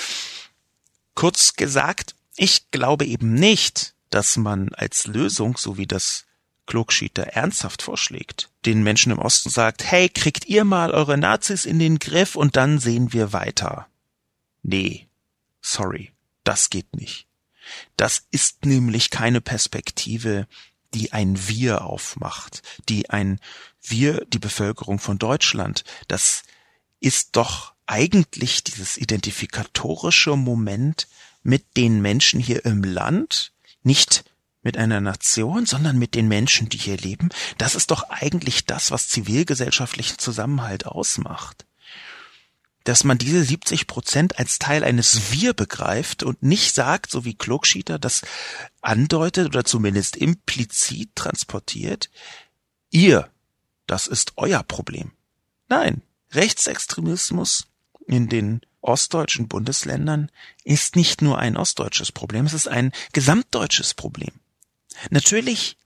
[1.14, 6.26] Kurz gesagt, ich glaube eben nicht, dass man als Lösung, so wie das
[6.66, 11.78] Klugschieder ernsthaft vorschlägt, den Menschen im Osten sagt, hey, kriegt ihr mal eure Nazis in
[11.78, 13.88] den Griff und dann sehen wir weiter.
[14.62, 15.08] Nee,
[15.60, 16.12] sorry,
[16.44, 17.26] das geht nicht.
[17.96, 20.46] Das ist nämlich keine Perspektive,
[20.94, 23.40] die ein Wir aufmacht, die ein
[23.82, 26.42] Wir, die Bevölkerung von Deutschland, das
[27.00, 31.08] ist doch eigentlich dieses identifikatorische Moment
[31.42, 33.52] mit den Menschen hier im Land,
[33.82, 34.24] nicht
[34.62, 37.30] mit einer Nation, sondern mit den Menschen, die hier leben.
[37.58, 41.64] Das ist doch eigentlich das, was zivilgesellschaftlichen Zusammenhalt ausmacht.
[42.84, 47.34] Dass man diese 70 Prozent als Teil eines Wir begreift und nicht sagt, so wie
[47.34, 48.22] Klugschieter das
[48.80, 52.10] andeutet oder zumindest implizit transportiert,
[52.90, 53.30] ihr,
[53.86, 55.12] das ist euer Problem.
[55.68, 56.02] Nein,
[56.32, 57.66] Rechtsextremismus
[58.06, 60.30] in den ostdeutschen Bundesländern
[60.64, 64.32] ist nicht nur ein ostdeutsches Problem, es ist ein gesamtdeutsches Problem.
[65.10, 65.76] Natürlich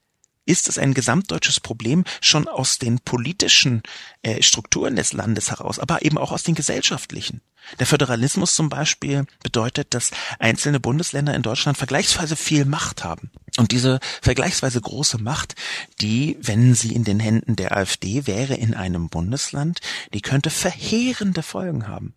[0.47, 3.82] ist es ein gesamtdeutsches Problem schon aus den politischen
[4.22, 7.40] äh, Strukturen des Landes heraus, aber eben auch aus den gesellschaftlichen.
[7.78, 13.30] Der Föderalismus zum Beispiel bedeutet, dass einzelne Bundesländer in Deutschland vergleichsweise viel Macht haben.
[13.57, 15.55] Und diese vergleichsweise große Macht,
[16.03, 19.80] die, wenn sie in den Händen der AfD wäre in einem Bundesland,
[20.12, 22.14] die könnte verheerende Folgen haben.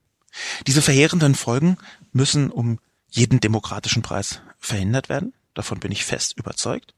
[0.66, 1.78] Diese verheerenden Folgen
[2.12, 2.80] müssen um
[3.10, 5.34] jeden demokratischen Preis verhindert werden.
[5.54, 6.94] Davon bin ich fest überzeugt.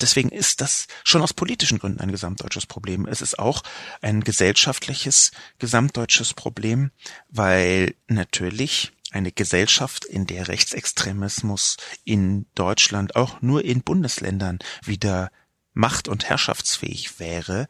[0.00, 3.06] Deswegen ist das schon aus politischen Gründen ein gesamtdeutsches Problem.
[3.06, 3.62] Es ist auch
[4.02, 6.90] ein gesellschaftliches gesamtdeutsches Problem,
[7.28, 15.30] weil natürlich eine Gesellschaft, in der Rechtsextremismus in Deutschland auch nur in Bundesländern wieder
[15.72, 17.68] macht- und herrschaftsfähig wäre,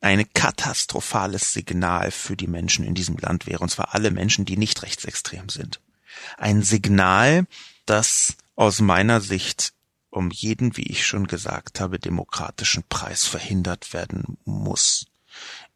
[0.00, 4.56] ein katastrophales Signal für die Menschen in diesem Land wäre, und zwar alle Menschen, die
[4.56, 5.80] nicht rechtsextrem sind.
[6.36, 7.46] Ein Signal,
[7.86, 9.72] das aus meiner Sicht
[10.10, 15.06] um jeden, wie ich schon gesagt habe, demokratischen Preis verhindert werden muss.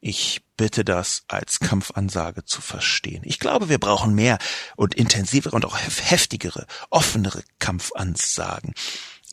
[0.00, 3.22] Ich bitte das als Kampfansage zu verstehen.
[3.24, 4.38] Ich glaube, wir brauchen mehr
[4.74, 8.74] und intensivere und auch heftigere, offenere Kampfansagen.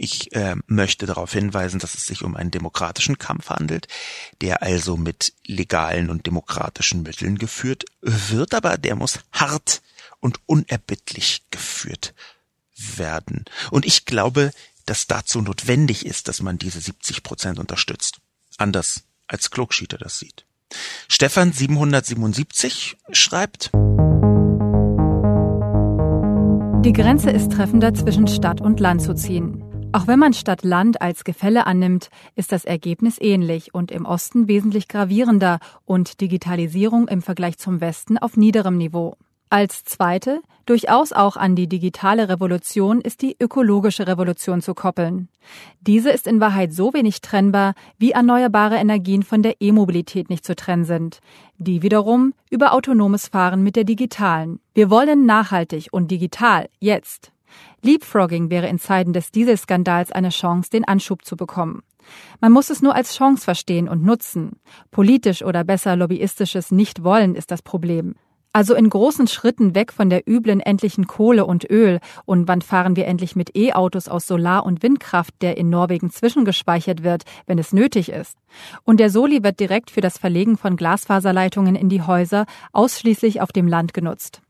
[0.02, 3.90] Ich äh, möchte darauf hinweisen, dass es sich um einen demokratischen Kampf handelt,
[4.40, 9.82] der also mit legalen und demokratischen Mitteln geführt wird, aber der muss hart
[10.22, 12.14] und unerbittlich geführt
[12.78, 13.44] werden.
[13.72, 14.54] Und ich glaube,
[14.86, 18.20] dass dazu notwendig ist, dass man diese 70 Prozent unterstützt.
[18.58, 20.46] Anders als Klugschieter das sieht.
[21.10, 23.72] Stefan 777 schreibt,
[26.86, 29.69] die Grenze ist treffender zwischen Stadt und Land zu ziehen.
[29.92, 34.88] Auch wenn man Stadt-Land als Gefälle annimmt, ist das Ergebnis ähnlich und im Osten wesentlich
[34.88, 39.16] gravierender und Digitalisierung im Vergleich zum Westen auf niederem Niveau.
[39.50, 45.28] Als zweite, durchaus auch an die digitale Revolution, ist die ökologische Revolution zu koppeln.
[45.82, 50.56] Diese ist in Wahrheit so wenig trennbar, wie erneuerbare Energien von der E-Mobilität nicht zu
[50.56, 51.20] trennen sind.
[51.58, 54.60] Die wiederum über autonomes Fahren mit der digitalen.
[54.76, 57.32] Wir wollen nachhaltig und digital, jetzt.
[57.82, 61.84] Leapfrogging wäre in Zeiten des Dieselskandals eine Chance, den Anschub zu bekommen.
[62.42, 64.60] Man muss es nur als Chance verstehen und nutzen.
[64.92, 68.16] Politisch oder besser lobbyistisches Nichtwollen ist das Problem.
[68.52, 72.00] Also in großen Schritten weg von der üblen endlichen Kohle und Öl.
[72.26, 77.04] Und wann fahren wir endlich mit E-Autos aus Solar- und Windkraft, der in Norwegen zwischengespeichert
[77.04, 78.38] wird, wenn es nötig ist?
[78.84, 83.52] Und der Soli wird direkt für das Verlegen von Glasfaserleitungen in die Häuser ausschließlich auf
[83.52, 84.42] dem Land genutzt.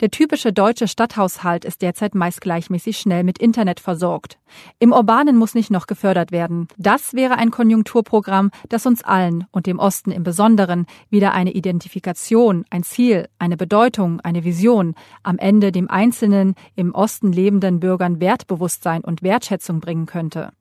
[0.00, 4.38] Der typische deutsche Stadthaushalt ist derzeit meist gleichmäßig schnell mit Internet versorgt.
[4.78, 6.68] Im Urbanen muss nicht noch gefördert werden.
[6.76, 12.64] Das wäre ein Konjunkturprogramm, das uns allen und dem Osten im Besonderen wieder eine Identifikation,
[12.70, 19.02] ein Ziel, eine Bedeutung, eine Vision, am Ende dem einzelnen im Osten lebenden Bürgern Wertbewusstsein
[19.04, 20.52] und Wertschätzung bringen könnte.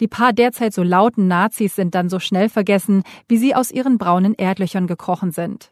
[0.00, 3.98] Die paar derzeit so lauten Nazis sind dann so schnell vergessen, wie sie aus ihren
[3.98, 5.70] braunen Erdlöchern gekrochen sind.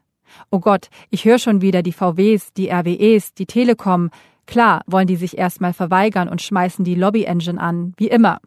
[0.51, 4.11] Oh Gott, ich höre schon wieder die VWs, die RWEs, die Telekom.
[4.47, 8.41] Klar wollen die sich erstmal verweigern und schmeißen die Lobby-Engine an, wie immer.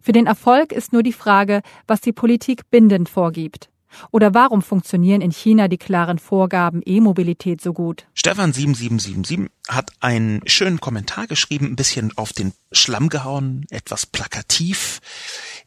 [0.00, 3.70] Für den Erfolg ist nur die Frage, was die Politik bindend vorgibt.
[4.10, 8.06] Oder warum funktionieren in China die klaren Vorgaben E-Mobilität so gut?
[8.14, 15.00] Stefan 7777 hat einen schönen Kommentar geschrieben, ein bisschen auf den Schlamm gehauen, etwas plakativ,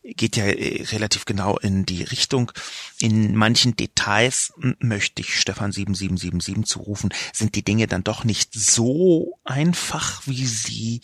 [0.03, 2.51] geht ja äh, relativ genau in die Richtung.
[2.99, 9.39] In manchen Details möchte ich Stefan 7777 zurufen, sind die Dinge dann doch nicht so
[9.43, 11.01] einfach, wie sie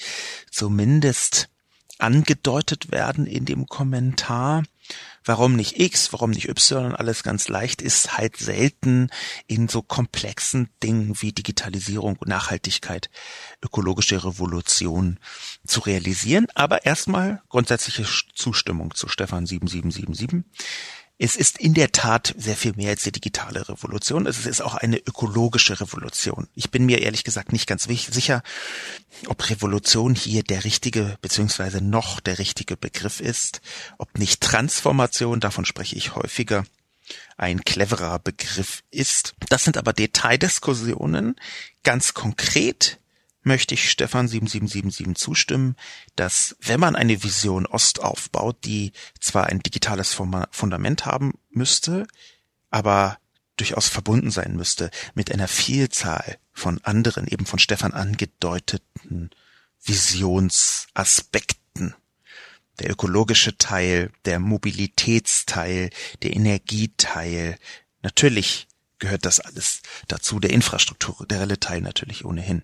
[0.51, 1.49] zumindest
[1.99, 4.63] angedeutet werden in dem Kommentar.
[5.25, 9.09] Warum nicht X, warum nicht Y, alles ganz leicht, ist halt selten
[9.47, 13.09] in so komplexen Dingen wie Digitalisierung und Nachhaltigkeit,
[13.63, 15.19] ökologische Revolution
[15.65, 16.47] zu realisieren.
[16.55, 18.05] Aber erstmal grundsätzliche
[18.35, 20.43] Zustimmung zu Stefan 7777.
[21.19, 24.25] Es ist in der Tat sehr viel mehr als die digitale Revolution.
[24.25, 26.47] Es ist auch eine ökologische Revolution.
[26.55, 28.41] Ich bin mir ehrlich gesagt nicht ganz sicher,
[29.27, 33.61] ob Revolution hier der richtige beziehungsweise noch der richtige Begriff ist,
[33.97, 36.65] ob nicht Transformation, davon spreche ich häufiger,
[37.37, 39.35] ein cleverer Begriff ist.
[39.49, 41.35] Das sind aber Detaildiskussionen.
[41.83, 42.99] Ganz konkret
[43.43, 45.75] möchte ich Stefan 7777 zustimmen,
[46.15, 52.07] dass wenn man eine Vision Ost aufbaut, die zwar ein digitales Fundament haben müsste,
[52.69, 53.17] aber
[53.57, 59.29] durchaus verbunden sein müsste mit einer Vielzahl von anderen, eben von Stefan angedeuteten
[59.83, 61.93] Visionsaspekten.
[62.79, 65.91] Der ökologische Teil, der Mobilitätsteil,
[66.23, 67.59] der Energieteil.
[68.01, 68.67] Natürlich
[68.97, 72.63] gehört das alles dazu, der infrastrukturelle Teil natürlich ohnehin.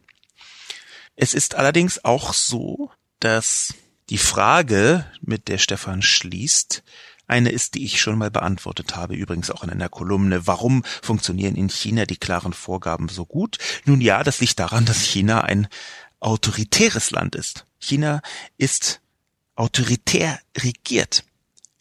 [1.22, 3.74] Es ist allerdings auch so, dass
[4.09, 6.82] die Frage, mit der Stefan schließt,
[7.28, 10.47] eine ist, die ich schon mal beantwortet habe, übrigens auch in einer Kolumne.
[10.47, 13.57] Warum funktionieren in China die klaren Vorgaben so gut?
[13.84, 15.67] Nun ja, das liegt daran, dass China ein
[16.22, 17.65] autoritäres Land ist.
[17.80, 18.22] China
[18.57, 19.01] ist
[19.55, 21.26] autoritär regiert,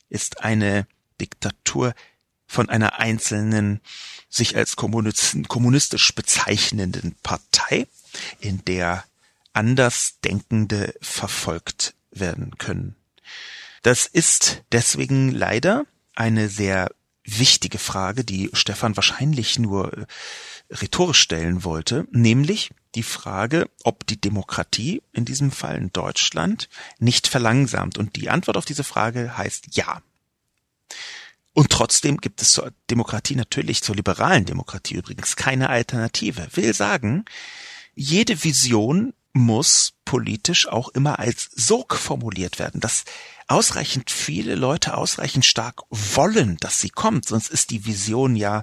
[0.09, 0.89] ist eine
[1.21, 1.95] Diktatur
[2.49, 3.83] von einer einzelnen,
[4.29, 7.87] sich als kommunistisch bezeichnenden Partei,
[8.41, 9.05] in der
[9.59, 12.95] Andersdenkende verfolgt werden können.
[13.83, 15.85] Das ist deswegen leider
[16.15, 16.93] eine sehr
[17.25, 20.07] wichtige Frage, die Stefan wahrscheinlich nur äh,
[20.71, 26.69] rhetorisch stellen wollte, nämlich die Frage, ob die Demokratie, in diesem Fall in Deutschland,
[27.01, 27.99] nicht verlangsamt.
[27.99, 30.03] Und die Antwort auf diese Frage heißt ja.
[31.53, 36.47] Und trotzdem gibt es zur Demokratie natürlich, zur liberalen Demokratie übrigens, keine Alternative.
[36.55, 37.25] Will sagen,
[37.97, 43.05] jede Vision muss politisch auch immer als Sog formuliert werden, dass
[43.47, 48.63] ausreichend viele Leute ausreichend stark wollen, dass sie kommt, sonst ist die Vision ja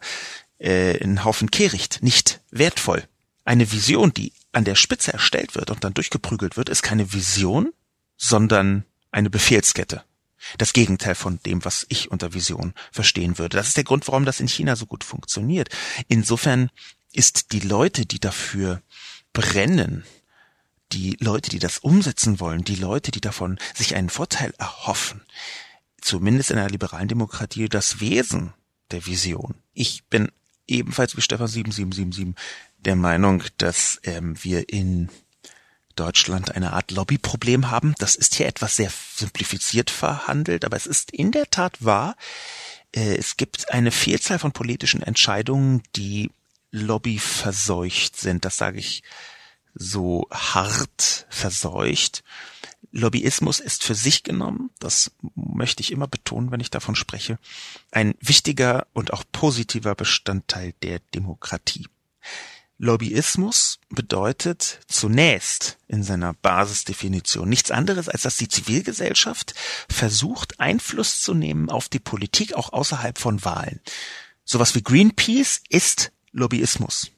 [0.59, 3.07] äh, ein Haufen Kehricht, nicht wertvoll.
[3.43, 7.74] Eine Vision, die an der Spitze erstellt wird und dann durchgeprügelt wird, ist keine Vision,
[8.18, 10.03] sondern eine Befehlskette.
[10.57, 13.57] Das Gegenteil von dem, was ich unter Vision verstehen würde.
[13.57, 15.70] Das ist der Grund, warum das in China so gut funktioniert.
[16.07, 16.70] Insofern
[17.11, 18.82] ist die Leute, die dafür
[19.34, 20.03] brennen,
[20.96, 25.22] die Leute, die das umsetzen wollen, die Leute, die davon sich einen Vorteil erhoffen,
[26.02, 28.54] zumindest in einer liberalen Demokratie, das Wesen
[28.91, 29.56] der Vision.
[29.74, 30.32] Ich bin
[30.68, 32.36] ebenfalls wie Stefan 7777
[32.78, 35.10] der Meinung, dass ähm, wir in
[35.96, 37.93] Deutschland eine Art Lobbyproblem haben.
[38.00, 42.16] Das ist hier etwas sehr simplifiziert verhandelt, aber es ist in der Tat wahr.
[42.96, 46.32] Äh, es gibt eine Vielzahl von politischen Entscheidungen, die
[46.72, 48.46] lobbyverseucht sind.
[48.46, 49.04] Das sage ich
[49.76, 52.23] so hart verseucht.
[52.91, 57.38] Lobbyismus ist für sich genommen, das möchte ich immer betonen, wenn ich davon spreche,
[57.91, 61.88] ein wichtiger und auch positiver Bestandteil der Demokratie.
[62.78, 69.55] Lobbyismus bedeutet zunächst in seiner Basisdefinition nichts anderes, als dass die Zivilgesellschaft
[69.89, 73.80] versucht, Einfluss zu nehmen auf die Politik auch außerhalb von Wahlen.
[74.43, 77.11] Sowas wie Greenpeace ist Lobbyismus.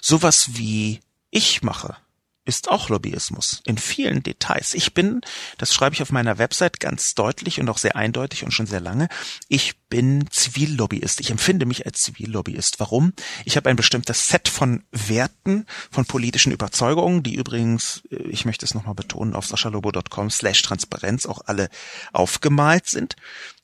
[0.00, 1.00] Sowas wie
[1.34, 1.96] ich mache,
[2.44, 4.74] ist auch Lobbyismus in vielen Details.
[4.74, 5.22] Ich bin,
[5.58, 8.80] das schreibe ich auf meiner Website ganz deutlich und auch sehr eindeutig und schon sehr
[8.80, 9.08] lange,
[9.48, 11.18] ich bin Zivillobbyist.
[11.20, 12.78] Ich empfinde mich als Zivillobbyist.
[12.78, 13.14] Warum?
[13.44, 18.64] Ich habe ein bestimmtes Set von Werten, von politischen Überzeugungen, die übrigens, äh, ich möchte
[18.64, 21.68] es nochmal betonen, auf saschalobo.com slash Transparenz auch alle
[22.12, 23.16] aufgemalt sind.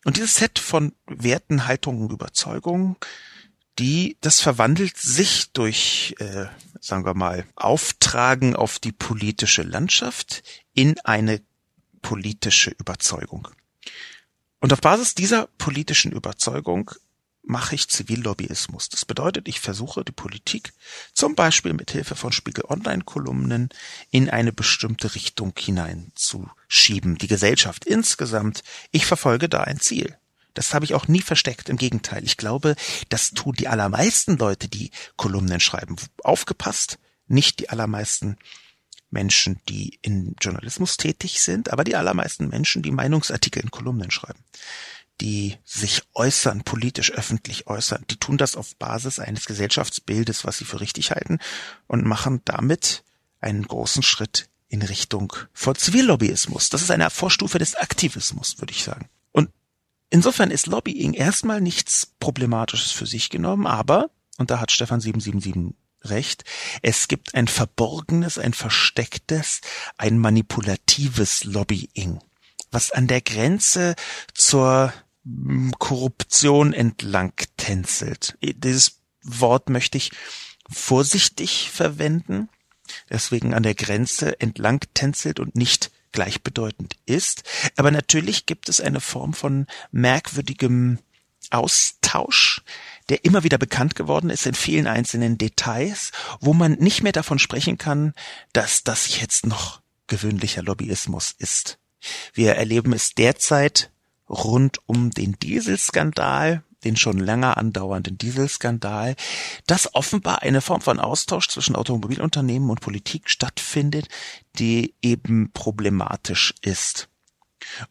[0.04, 2.96] Und dieses Set von Werten, Haltungen, Überzeugungen
[3.80, 6.46] die, das verwandelt sich durch, äh,
[6.80, 10.42] sagen wir mal, Auftragen auf die politische Landschaft
[10.74, 11.40] in eine
[12.02, 13.48] politische Überzeugung.
[14.60, 16.90] Und auf Basis dieser politischen Überzeugung
[17.42, 18.90] mache ich Zivillobbyismus.
[18.90, 20.72] Das bedeutet, ich versuche die Politik
[21.12, 23.70] zum Beispiel mit Hilfe von Spiegel Online-Kolumnen
[24.10, 27.16] in eine bestimmte Richtung hineinzuschieben.
[27.16, 28.62] Die Gesellschaft insgesamt.
[28.90, 30.16] Ich verfolge da ein Ziel.
[30.54, 31.68] Das habe ich auch nie versteckt.
[31.68, 32.24] Im Gegenteil.
[32.24, 32.76] Ich glaube,
[33.08, 35.96] das tun die allermeisten Leute, die Kolumnen schreiben.
[36.22, 38.36] Aufgepasst, nicht die allermeisten
[39.10, 44.44] Menschen, die in Journalismus tätig sind, aber die allermeisten Menschen, die Meinungsartikel in Kolumnen schreiben
[45.20, 50.64] die sich äußern, politisch öffentlich äußern, die tun das auf Basis eines Gesellschaftsbildes, was sie
[50.64, 51.38] für richtig halten
[51.86, 53.04] und machen damit
[53.40, 56.70] einen großen Schritt in Richtung von Zivillobbyismus.
[56.70, 59.08] Das ist eine Vorstufe des Aktivismus, würde ich sagen.
[60.10, 65.76] Insofern ist Lobbying erstmal nichts Problematisches für sich genommen, aber, und da hat Stefan 777
[66.02, 66.44] recht,
[66.82, 69.60] es gibt ein verborgenes, ein verstecktes,
[69.98, 72.20] ein manipulatives Lobbying,
[72.70, 73.94] was an der Grenze
[74.34, 74.92] zur
[75.78, 78.38] Korruption entlang tänzelt.
[78.40, 80.10] Dieses Wort möchte ich
[80.68, 82.48] vorsichtig verwenden,
[83.10, 87.42] deswegen an der Grenze entlang tänzelt und nicht gleichbedeutend ist.
[87.76, 90.98] Aber natürlich gibt es eine Form von merkwürdigem
[91.50, 92.62] Austausch,
[93.08, 97.38] der immer wieder bekannt geworden ist in vielen einzelnen Details, wo man nicht mehr davon
[97.38, 98.14] sprechen kann,
[98.52, 101.78] dass das jetzt noch gewöhnlicher Lobbyismus ist.
[102.32, 103.90] Wir erleben es derzeit
[104.28, 109.16] rund um den Dieselskandal, den schon länger andauernden Dieselskandal,
[109.66, 114.08] dass offenbar eine Form von Austausch zwischen Automobilunternehmen und Politik stattfindet,
[114.58, 117.08] die eben problematisch ist.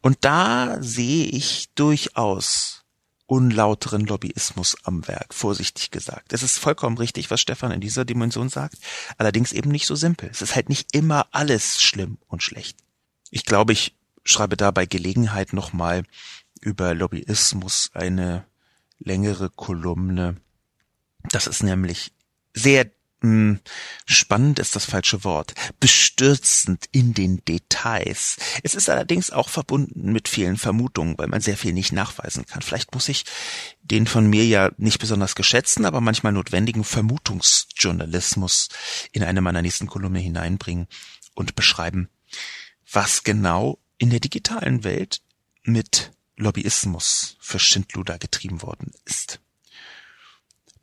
[0.02, 2.84] Und da sehe ich durchaus
[3.28, 6.34] unlauteren Lobbyismus am Werk, vorsichtig gesagt.
[6.34, 8.76] Es ist vollkommen richtig, was Stefan in dieser Dimension sagt,
[9.18, 10.30] allerdings eben nicht so simpel.
[10.32, 12.80] Es ist halt nicht immer alles schlimm und schlecht.
[13.30, 16.04] Ich glaube, ich schreibe da bei Gelegenheit nochmal
[16.60, 18.46] über Lobbyismus eine
[19.00, 20.38] längere Kolumne.
[21.24, 22.14] Das ist nämlich
[22.54, 22.92] sehr
[23.22, 23.60] mh, hm,
[24.06, 28.38] spannend ist das falsche Wort, bestürzend in den Details.
[28.64, 32.62] Es ist allerdings auch verbunden mit vielen Vermutungen, weil man sehr viel nicht nachweisen kann.
[32.62, 33.26] Vielleicht muss ich
[33.82, 38.70] den von mir ja nicht besonders geschätzten, aber manchmal notwendigen Vermutungsjournalismus
[39.12, 40.88] in eine meiner nächsten Kolumne hineinbringen
[41.36, 42.10] und beschreiben,
[42.92, 45.22] was genau in der digitalen Welt
[45.64, 49.40] mit Lobbyismus für Schindluder getrieben worden ist.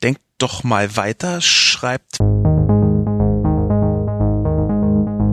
[0.03, 2.19] Denkt doch mal weiter, schreibt.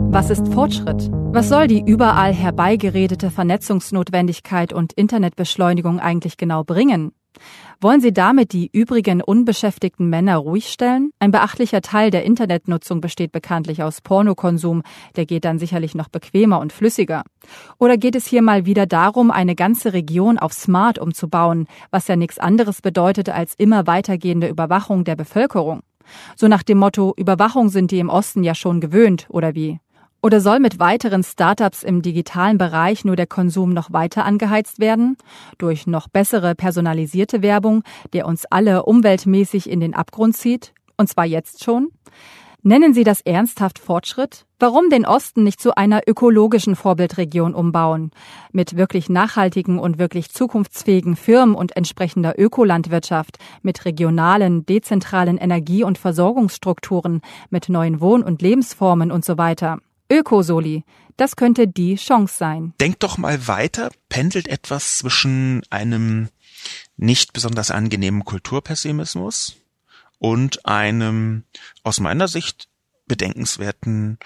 [0.08, 1.10] Was ist Fortschritt?
[1.10, 7.12] Was soll die überall herbeigeredete Vernetzungsnotwendigkeit und Internetbeschleunigung eigentlich genau bringen?
[7.80, 11.10] Wollen Sie damit die übrigen unbeschäftigten Männer ruhig stellen?
[11.18, 14.82] Ein beachtlicher Teil der Internetnutzung besteht bekanntlich aus Pornokonsum,
[15.16, 17.24] der geht dann sicherlich noch bequemer und flüssiger.
[17.78, 22.16] Oder geht es hier mal wieder darum, eine ganze Region auf Smart umzubauen, was ja
[22.16, 25.80] nichts anderes bedeutet als immer weitergehende Überwachung der Bevölkerung?
[26.36, 29.80] So nach dem Motto, Überwachung sind die im Osten ja schon gewöhnt, oder wie?
[30.24, 35.18] Oder soll mit weiteren Startups im digitalen Bereich nur der Konsum noch weiter angeheizt werden?
[35.58, 37.82] Durch noch bessere personalisierte Werbung,
[38.14, 40.72] der uns alle umweltmäßig in den Abgrund zieht?
[40.96, 41.90] Und zwar jetzt schon?
[42.62, 44.46] Nennen Sie das ernsthaft Fortschritt?
[44.58, 48.10] Warum den Osten nicht zu einer ökologischen Vorbildregion umbauen?
[48.50, 55.98] Mit wirklich nachhaltigen und wirklich zukunftsfähigen Firmen und entsprechender Ökolandwirtschaft, mit regionalen, dezentralen Energie- und
[55.98, 57.20] Versorgungsstrukturen,
[57.50, 59.80] mit neuen Wohn- und Lebensformen und so weiter.
[60.10, 60.84] Ökosoli,
[61.16, 62.74] das könnte die Chance sein.
[62.80, 66.28] Denkt doch mal weiter, pendelt etwas zwischen einem
[66.96, 69.56] nicht besonders angenehmen Kulturpessimismus
[70.18, 71.44] und einem
[71.82, 72.68] aus meiner Sicht
[73.06, 74.18] bedenkenswerten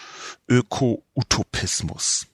[0.48, 2.26] Öko-Utopismus.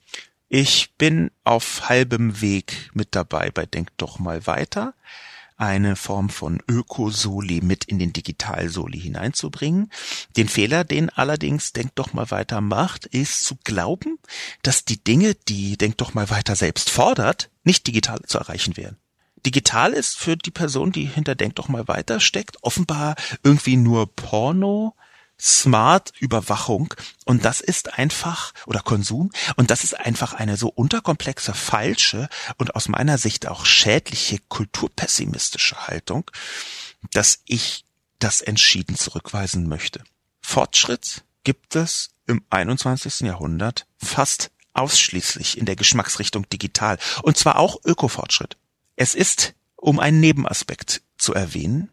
[0.47, 4.93] Ich bin auf halbem Weg mit dabei bei Denkt doch mal weiter
[5.57, 9.91] eine Form von Ökosoli mit in den Digital-Soli hineinzubringen.
[10.35, 14.19] Den Fehler, den allerdings Denk doch mal weiter macht, ist zu glauben,
[14.63, 18.97] dass die Dinge, die Denk doch mal weiter selbst fordert, nicht digital zu erreichen wären.
[19.45, 24.13] Digital ist für die Person, die hinter Denk doch mal weiter steckt, offenbar irgendwie nur
[24.13, 24.95] Porno,
[25.39, 26.93] Smart Überwachung
[27.25, 32.75] und das ist einfach oder Konsum und das ist einfach eine so unterkomplexe, falsche und
[32.75, 36.31] aus meiner Sicht auch schädliche kulturpessimistische Haltung,
[37.11, 37.85] dass ich
[38.19, 40.03] das entschieden zurückweisen möchte.
[40.41, 43.21] Fortschritt gibt es im 21.
[43.21, 48.57] Jahrhundert fast ausschließlich in der Geschmacksrichtung digital und zwar auch Ökofortschritt.
[48.95, 51.91] Es ist, um einen Nebenaspekt zu erwähnen,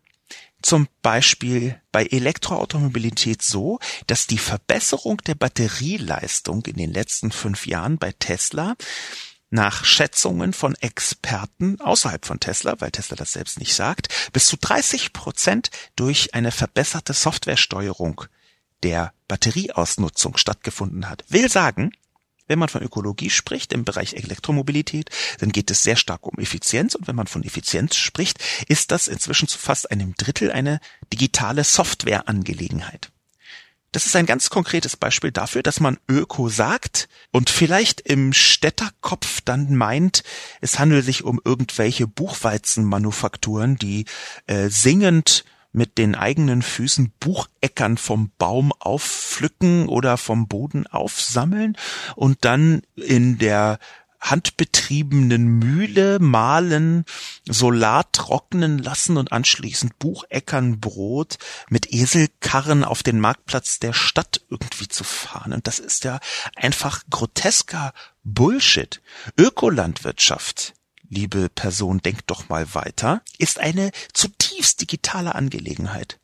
[0.62, 7.98] zum Beispiel bei Elektroautomobilität so, dass die Verbesserung der Batterieleistung in den letzten fünf Jahren
[7.98, 8.76] bei Tesla
[9.50, 14.56] nach Schätzungen von Experten außerhalb von Tesla, weil Tesla das selbst nicht sagt, bis zu
[14.56, 18.24] 30 Prozent durch eine verbesserte Softwaresteuerung
[18.82, 21.24] der Batterieausnutzung stattgefunden hat.
[21.28, 21.92] Will sagen,
[22.53, 26.94] wenn man von Ökologie spricht im Bereich Elektromobilität, dann geht es sehr stark um Effizienz
[26.94, 30.78] und wenn man von Effizienz spricht, ist das inzwischen zu fast einem Drittel eine
[31.11, 33.11] digitale Softwareangelegenheit.
[33.90, 39.40] Das ist ein ganz konkretes Beispiel dafür, dass man Öko sagt und vielleicht im Städterkopf
[39.40, 40.22] dann meint,
[40.61, 44.05] es handelt sich um irgendwelche Buchweizenmanufakturen, die
[44.46, 51.76] äh, singend mit den eigenen Füßen Bucheckern vom Baum aufpflücken oder vom Boden aufsammeln
[52.14, 53.78] und dann in der
[54.22, 57.04] handbetriebenen Mühle mahlen,
[57.48, 65.02] Solar trocknen lassen und anschließend Bucheckernbrot mit Eselkarren auf den Marktplatz der Stadt irgendwie zu
[65.02, 65.52] fahren.
[65.52, 66.20] Und das ist ja
[66.54, 67.92] einfach grotesker
[68.22, 69.02] Bullshit.
[69.36, 70.74] Ökolandwirtschaft
[71.12, 76.18] liebe Person, denk doch mal weiter, ist eine zutiefst digitale Angelegenheit.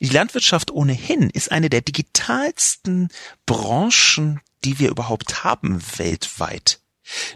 [0.00, 3.08] Die Landwirtschaft ohnehin ist eine der digitalsten
[3.44, 6.80] Branchen, die wir überhaupt haben weltweit.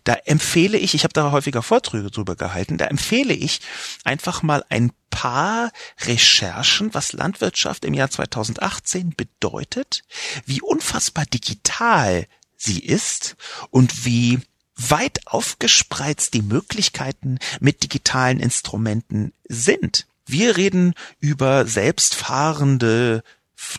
[0.04, 3.60] Da empfehle ich, ich habe da häufiger Vorträge drüber gehalten, da empfehle ich
[4.04, 5.72] einfach mal ein paar
[6.02, 10.02] Recherchen, was Landwirtschaft im Jahr 2018 bedeutet,
[10.46, 12.26] wie unfassbar digital
[12.56, 13.36] sie ist
[13.70, 14.40] und wie
[14.76, 20.06] weit aufgespreizt die Möglichkeiten mit digitalen Instrumenten sind.
[20.26, 23.22] Wir reden über selbstfahrende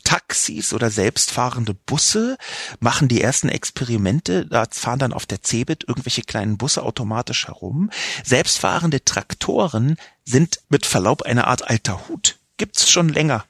[0.03, 2.37] Taxis oder selbstfahrende Busse
[2.79, 7.91] machen die ersten Experimente, da fahren dann auf der Cebit irgendwelche kleinen Busse automatisch herum.
[8.23, 12.37] Selbstfahrende Traktoren sind mit Verlaub eine Art alter Hut.
[12.57, 13.45] Gibt's schon länger.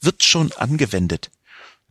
[0.00, 1.30] Wird schon angewendet.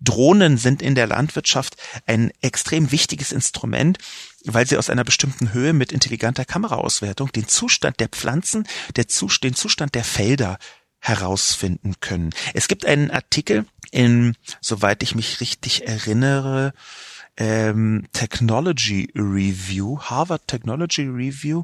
[0.01, 1.77] Drohnen sind in der Landwirtschaft
[2.07, 3.99] ein extrem wichtiges Instrument,
[4.45, 9.39] weil sie aus einer bestimmten Höhe mit intelligenter Kameraauswertung den Zustand der Pflanzen, der Zus
[9.39, 10.57] den Zustand der Felder
[10.99, 12.31] herausfinden können.
[12.53, 16.73] Es gibt einen Artikel in, soweit ich mich richtig erinnere,
[17.37, 21.63] ähm, Technology Review, Harvard Technology Review,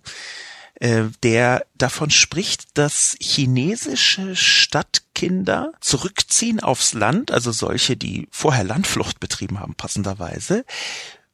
[0.79, 9.19] äh, der davon spricht, dass chinesische Stadtkinder zurückziehen aufs Land, also solche, die vorher Landflucht
[9.19, 10.65] betrieben haben, passenderweise,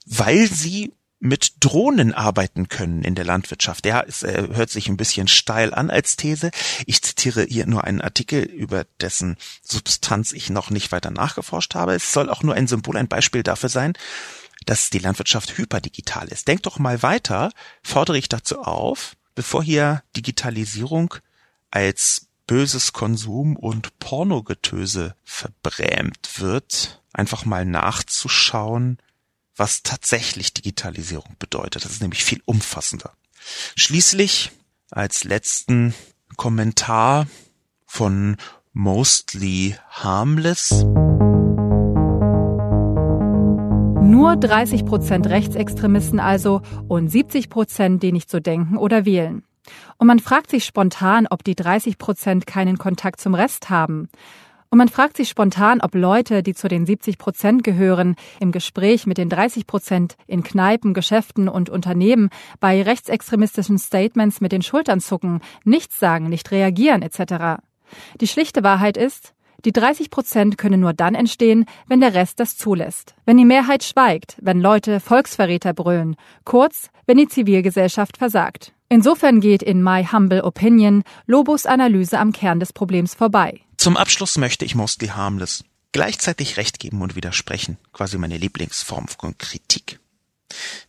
[0.05, 0.93] weil sie
[1.23, 3.85] mit Drohnen arbeiten können in der Landwirtschaft.
[3.85, 6.51] Ja, es äh, hört sich ein bisschen steil an als These.
[6.85, 11.95] Ich zitiere hier nur einen Artikel, über dessen Substanz ich noch nicht weiter nachgeforscht habe.
[11.95, 13.93] Es soll auch nur ein Symbol, ein Beispiel dafür sein,
[14.65, 16.49] dass die Landwirtschaft hyperdigital ist.
[16.49, 17.53] Denkt doch mal weiter,
[17.83, 21.15] fordere ich dazu auf, bevor hier Digitalisierung
[21.71, 28.97] als böses Konsum- und Pornogetöse verbrämt wird, einfach mal nachzuschauen,
[29.55, 31.85] was tatsächlich Digitalisierung bedeutet.
[31.85, 33.13] Das ist nämlich viel umfassender.
[33.75, 34.51] Schließlich
[34.91, 35.93] als letzten
[36.37, 37.27] Kommentar
[37.85, 38.37] von
[38.73, 40.71] Mostly Harmless.
[44.03, 49.43] Nur 30 Prozent Rechtsextremisten also und 70 Prozent, die nicht so denken oder wählen.
[49.97, 54.09] Und man fragt sich spontan, ob die 30 Prozent keinen Kontakt zum Rest haben.
[54.73, 59.05] Und man fragt sich spontan, ob Leute, die zu den 70 Prozent gehören, im Gespräch
[59.05, 64.99] mit den 30 Prozent in Kneipen, Geschäften und Unternehmen bei rechtsextremistischen Statements mit den Schultern
[64.99, 67.61] zucken, nichts sagen, nicht reagieren etc.
[68.19, 72.57] Die schlichte Wahrheit ist, die 30 Prozent können nur dann entstehen, wenn der Rest das
[72.57, 73.13] zulässt.
[73.27, 76.15] Wenn die Mehrheit schweigt, wenn Leute Volksverräter brüllen,
[76.45, 78.73] kurz, wenn die Zivilgesellschaft versagt.
[78.89, 83.61] Insofern geht in My Humble Opinion Lobos Analyse am Kern des Problems vorbei.
[83.83, 89.37] Zum Abschluss möchte ich Mostly Harmless gleichzeitig Recht geben und widersprechen, quasi meine Lieblingsform von
[89.37, 89.99] Kritik.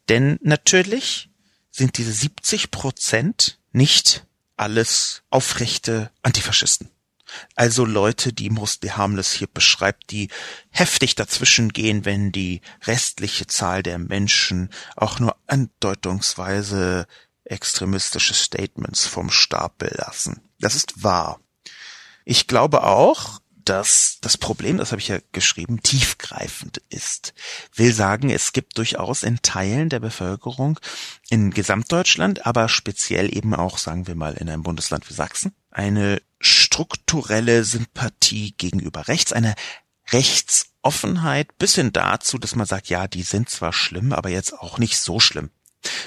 [0.08, 1.28] Denn natürlich
[1.72, 6.88] sind diese 70 Prozent nicht alles aufrechte Antifaschisten.
[7.56, 10.28] Also Leute, die Mostly Harmless hier beschreibt, die
[10.70, 17.08] heftig dazwischen gehen, wenn die restliche Zahl der Menschen auch nur andeutungsweise
[17.42, 20.42] extremistische Statements vom Stapel lassen.
[20.60, 21.40] Das ist wahr.
[22.24, 27.34] Ich glaube auch, dass das Problem, das habe ich ja geschrieben, tiefgreifend ist.
[27.74, 30.78] Will sagen, es gibt durchaus in Teilen der Bevölkerung
[31.30, 36.20] in Gesamtdeutschland, aber speziell eben auch, sagen wir mal, in einem Bundesland wie Sachsen, eine
[36.40, 39.54] strukturelle Sympathie gegenüber rechts, eine
[40.12, 44.78] Rechtsoffenheit bis hin dazu, dass man sagt, ja, die sind zwar schlimm, aber jetzt auch
[44.78, 45.50] nicht so schlimm.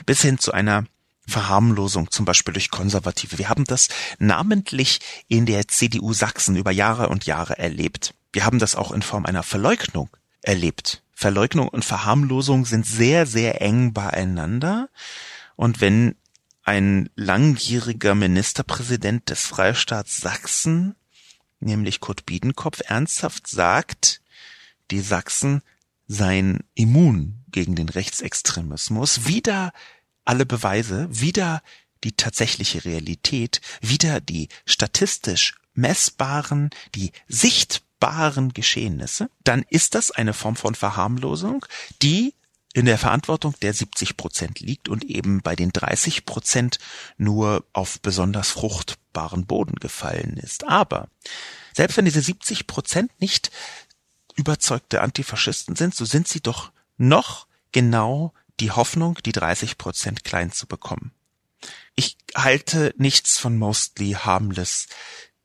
[0.05, 0.85] Bis hin zu einer
[1.27, 3.37] Verharmlosung, zum Beispiel durch Konservative.
[3.37, 8.13] Wir haben das namentlich in der CDU Sachsen über Jahre und Jahre erlebt.
[8.31, 10.09] Wir haben das auch in Form einer Verleugnung
[10.41, 11.03] erlebt.
[11.13, 14.89] Verleugnung und Verharmlosung sind sehr, sehr eng beieinander.
[15.55, 16.15] Und wenn
[16.63, 20.95] ein langjähriger Ministerpräsident des Freistaats Sachsen,
[21.59, 24.21] nämlich Kurt Biedenkopf, ernsthaft sagt,
[24.91, 25.61] die Sachsen
[26.07, 29.73] seien immun gegen den Rechtsextremismus, wieder
[30.27, 31.61] alle Beweise, wieder
[32.03, 40.55] die tatsächliche Realität, wieder die statistisch messbaren, die sichtbaren Geschehnisse, dann ist das eine Form
[40.55, 41.65] von Verharmlosung,
[42.01, 42.33] die
[42.73, 46.77] in der Verantwortung der 70 Prozent liegt und eben bei den 30 Prozent
[47.17, 50.67] nur auf besonders fruchtbaren Boden gefallen ist.
[50.67, 51.07] Aber
[51.73, 53.49] selbst wenn diese 70 Prozent nicht
[54.35, 60.51] überzeugte Antifaschisten sind, so sind sie doch noch genau die Hoffnung, die 30 Prozent klein
[60.51, 61.11] zu bekommen.
[61.95, 64.87] Ich halte nichts von mostly harmless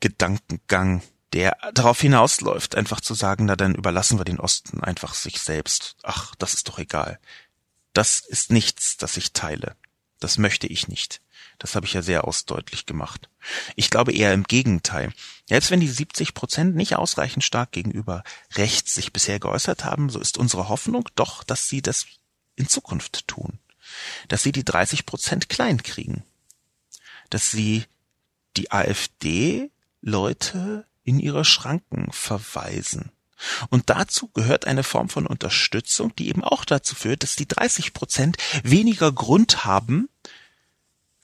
[0.01, 1.03] Gedankengang,
[1.33, 5.97] der darauf hinausläuft, einfach zu sagen, na dann überlassen wir den Osten einfach sich selbst.
[6.03, 7.19] Ach, das ist doch egal.
[7.95, 9.77] Das ist nichts, das ich teile.
[10.21, 11.21] Das möchte ich nicht.
[11.59, 13.29] Das habe ich ja sehr ausdeutlich gemacht.
[13.77, 15.13] Ich glaube eher im Gegenteil.
[15.49, 20.21] Selbst wenn die 70 Prozent nicht ausreichend stark gegenüber rechts sich bisher geäußert haben, so
[20.21, 22.07] ist unsere Hoffnung doch, dass sie das
[22.57, 23.59] in Zukunft tun.
[24.29, 26.25] Dass sie die 30 Prozent klein kriegen.
[27.31, 27.85] Dass sie
[28.57, 33.11] die AfD Leute in ihre Schranken verweisen.
[33.71, 37.93] Und dazu gehört eine Form von Unterstützung, die eben auch dazu führt, dass die 30
[37.93, 40.09] Prozent weniger Grund haben,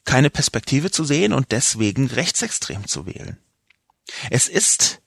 [0.04, 3.38] keine Perspektive zu sehen und deswegen rechtsextrem zu wählen.
[4.30, 5.00] Es ist,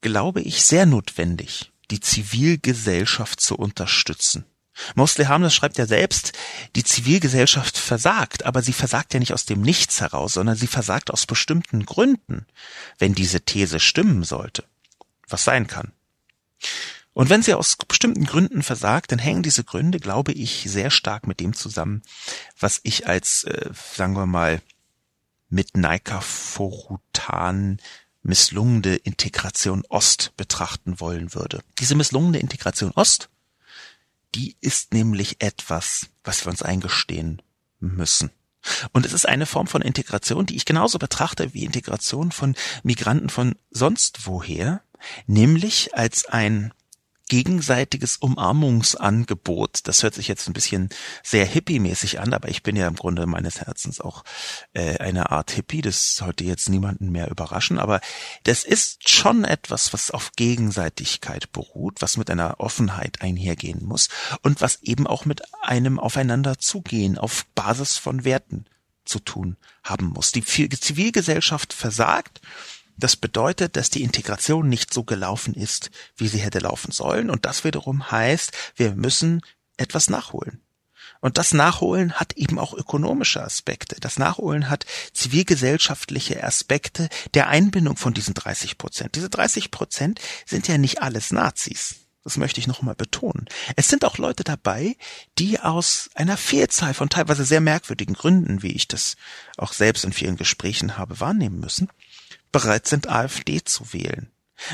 [0.00, 4.46] glaube ich, sehr notwendig, die Zivilgesellschaft zu unterstützen.
[4.94, 6.32] Mosley Harmless schreibt ja selbst,
[6.74, 11.10] die Zivilgesellschaft versagt, aber sie versagt ja nicht aus dem Nichts heraus, sondern sie versagt
[11.10, 12.46] aus bestimmten Gründen,
[12.98, 14.64] wenn diese These stimmen sollte.
[15.28, 15.92] Was sein kann.
[17.12, 21.26] Und wenn sie aus bestimmten Gründen versagt, dann hängen diese Gründe, glaube ich, sehr stark
[21.26, 22.02] mit dem zusammen,
[22.60, 24.60] was ich als, äh, sagen wir mal,
[25.48, 27.78] mit Naika Forutan
[28.22, 31.62] misslungene Integration Ost betrachten wollen würde.
[31.78, 33.30] Diese misslungene Integration Ost,
[34.34, 37.42] die ist nämlich etwas, was wir uns eingestehen
[37.80, 38.30] müssen.
[38.92, 43.28] Und es ist eine Form von Integration, die ich genauso betrachte wie Integration von Migranten
[43.28, 44.82] von sonst woher,
[45.26, 46.72] nämlich als ein
[47.28, 49.80] gegenseitiges Umarmungsangebot.
[49.84, 50.88] Das hört sich jetzt ein bisschen
[51.22, 54.24] sehr hippie-mäßig an, aber ich bin ja im Grunde meines Herzens auch
[54.74, 55.82] äh, eine Art Hippie.
[55.82, 58.00] Das sollte jetzt niemanden mehr überraschen, aber
[58.44, 64.08] das ist schon etwas, was auf Gegenseitigkeit beruht, was mit einer Offenheit einhergehen muss
[64.42, 68.66] und was eben auch mit einem Aufeinander zugehen auf Basis von Werten
[69.04, 70.32] zu tun haben muss.
[70.32, 72.40] Die Zivilgesellschaft versagt
[72.96, 77.30] das bedeutet, dass die Integration nicht so gelaufen ist, wie sie hätte laufen sollen.
[77.30, 79.42] Und das wiederum heißt, wir müssen
[79.76, 80.62] etwas nachholen.
[81.20, 83.96] Und das Nachholen hat eben auch ökonomische Aspekte.
[84.00, 89.14] Das Nachholen hat zivilgesellschaftliche Aspekte der Einbindung von diesen 30 Prozent.
[89.14, 91.96] Diese 30 Prozent sind ja nicht alles Nazis.
[92.22, 93.46] Das möchte ich nochmal betonen.
[93.76, 94.96] Es sind auch Leute dabei,
[95.38, 99.16] die aus einer Vielzahl von teilweise sehr merkwürdigen Gründen, wie ich das
[99.56, 101.88] auch selbst in vielen Gesprächen habe wahrnehmen müssen,
[102.56, 104.30] bereit sind, AfD zu wählen.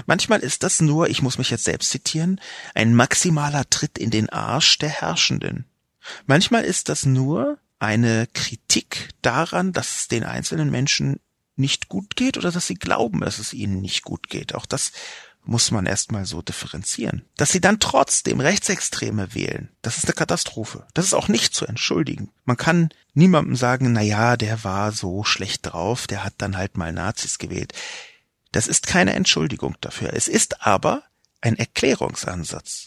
[0.07, 2.41] Manchmal ist das nur, ich muss mich jetzt selbst zitieren,
[2.75, 5.65] ein maximaler Tritt in den Arsch der Herrschenden.
[6.27, 11.19] Manchmal ist das nur eine Kritik daran, dass es den einzelnen Menschen
[11.57, 14.55] nicht gut geht oder dass sie glauben, dass es ihnen nicht gut geht.
[14.55, 14.93] Auch das
[15.45, 17.23] muss man erstmal so differenzieren.
[17.37, 20.87] Dass sie dann trotzdem Rechtsextreme wählen, das ist eine Katastrophe.
[20.95, 22.31] Das ist auch nicht zu entschuldigen.
[22.45, 26.77] Man kann niemandem sagen, na ja, der war so schlecht drauf, der hat dann halt
[26.77, 27.73] mal Nazis gewählt.
[28.53, 30.13] Das ist keine Entschuldigung dafür.
[30.13, 31.03] Es ist aber
[31.41, 32.85] ein Erklärungsansatz.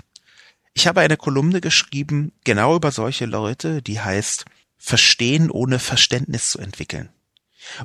[0.73, 4.45] Ich habe eine Kolumne geschrieben, genau über solche Leute, die heißt
[4.77, 7.09] Verstehen ohne Verständnis zu entwickeln.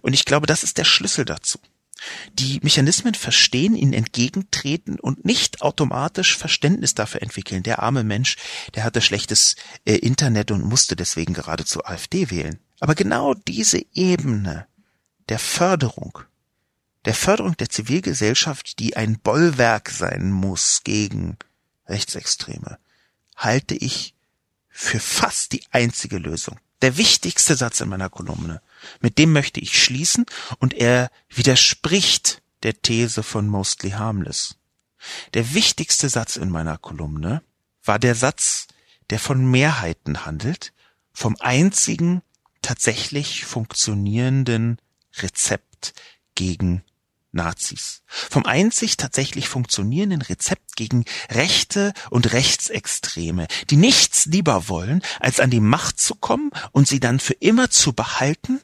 [0.02, 1.58] Und ich glaube, das ist der Schlüssel dazu
[2.34, 7.62] die Mechanismen verstehen, ihnen entgegentreten und nicht automatisch Verständnis dafür entwickeln.
[7.62, 8.36] Der arme Mensch,
[8.74, 12.58] der hatte schlechtes äh, Internet und musste deswegen geradezu AfD wählen.
[12.80, 14.66] Aber genau diese Ebene
[15.28, 16.18] der Förderung,
[17.04, 21.36] der Förderung der Zivilgesellschaft, die ein Bollwerk sein muss gegen
[21.86, 22.78] Rechtsextreme,
[23.36, 24.14] halte ich
[24.68, 26.58] für fast die einzige Lösung.
[26.82, 28.62] Der wichtigste Satz in meiner Kolumne.
[29.00, 30.26] Mit dem möchte ich schließen
[30.58, 34.56] und er widerspricht der These von Mostly Harmless.
[35.34, 37.42] Der wichtigste Satz in meiner Kolumne
[37.84, 38.66] war der Satz,
[39.10, 40.72] der von Mehrheiten handelt,
[41.12, 42.22] vom einzigen
[42.62, 44.78] tatsächlich funktionierenden
[45.18, 45.94] Rezept
[46.34, 46.82] gegen
[47.32, 48.02] Nazis.
[48.06, 55.50] Vom einzig tatsächlich funktionierenden Rezept gegen Rechte und Rechtsextreme, die nichts lieber wollen, als an
[55.50, 58.60] die Macht zu kommen und sie dann für immer zu behalten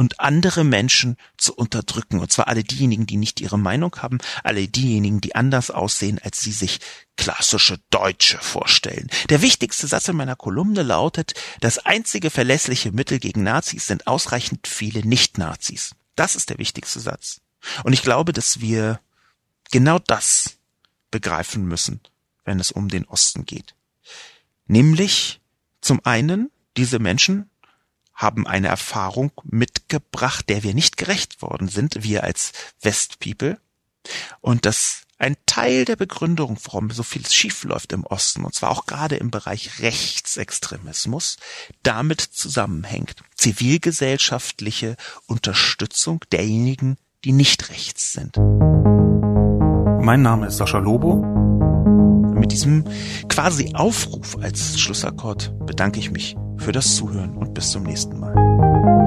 [0.00, 2.20] und andere Menschen zu unterdrücken.
[2.20, 6.40] Und zwar alle diejenigen, die nicht ihre Meinung haben, alle diejenigen, die anders aussehen, als
[6.40, 6.80] sie sich
[7.16, 9.10] klassische Deutsche vorstellen.
[9.28, 14.66] Der wichtigste Satz in meiner Kolumne lautet, das einzige verlässliche Mittel gegen Nazis sind ausreichend
[14.66, 15.94] viele Nicht-Nazis.
[16.16, 17.42] Das ist der wichtigste Satz.
[17.84, 19.00] Und ich glaube, dass wir
[19.70, 20.58] genau das
[21.10, 22.00] begreifen müssen,
[22.44, 23.74] wenn es um den Osten geht.
[24.66, 25.40] Nämlich
[25.80, 27.50] zum einen, diese Menschen
[28.14, 32.52] haben eine Erfahrung mitgebracht, der wir nicht gerecht worden sind, wir als
[32.82, 33.58] Westpeople.
[34.40, 38.70] Und dass ein Teil der Begründung, warum so viel schief läuft im Osten, und zwar
[38.70, 41.36] auch gerade im Bereich Rechtsextremismus,
[41.82, 43.16] damit zusammenhängt.
[43.34, 44.96] Zivilgesellschaftliche
[45.26, 48.36] Unterstützung derjenigen, die nicht rechts sind.
[50.02, 51.16] Mein Name ist Sascha Lobo.
[52.34, 52.84] Mit diesem
[53.28, 58.99] quasi Aufruf als Schlussakkord bedanke ich mich für das Zuhören und bis zum nächsten Mal.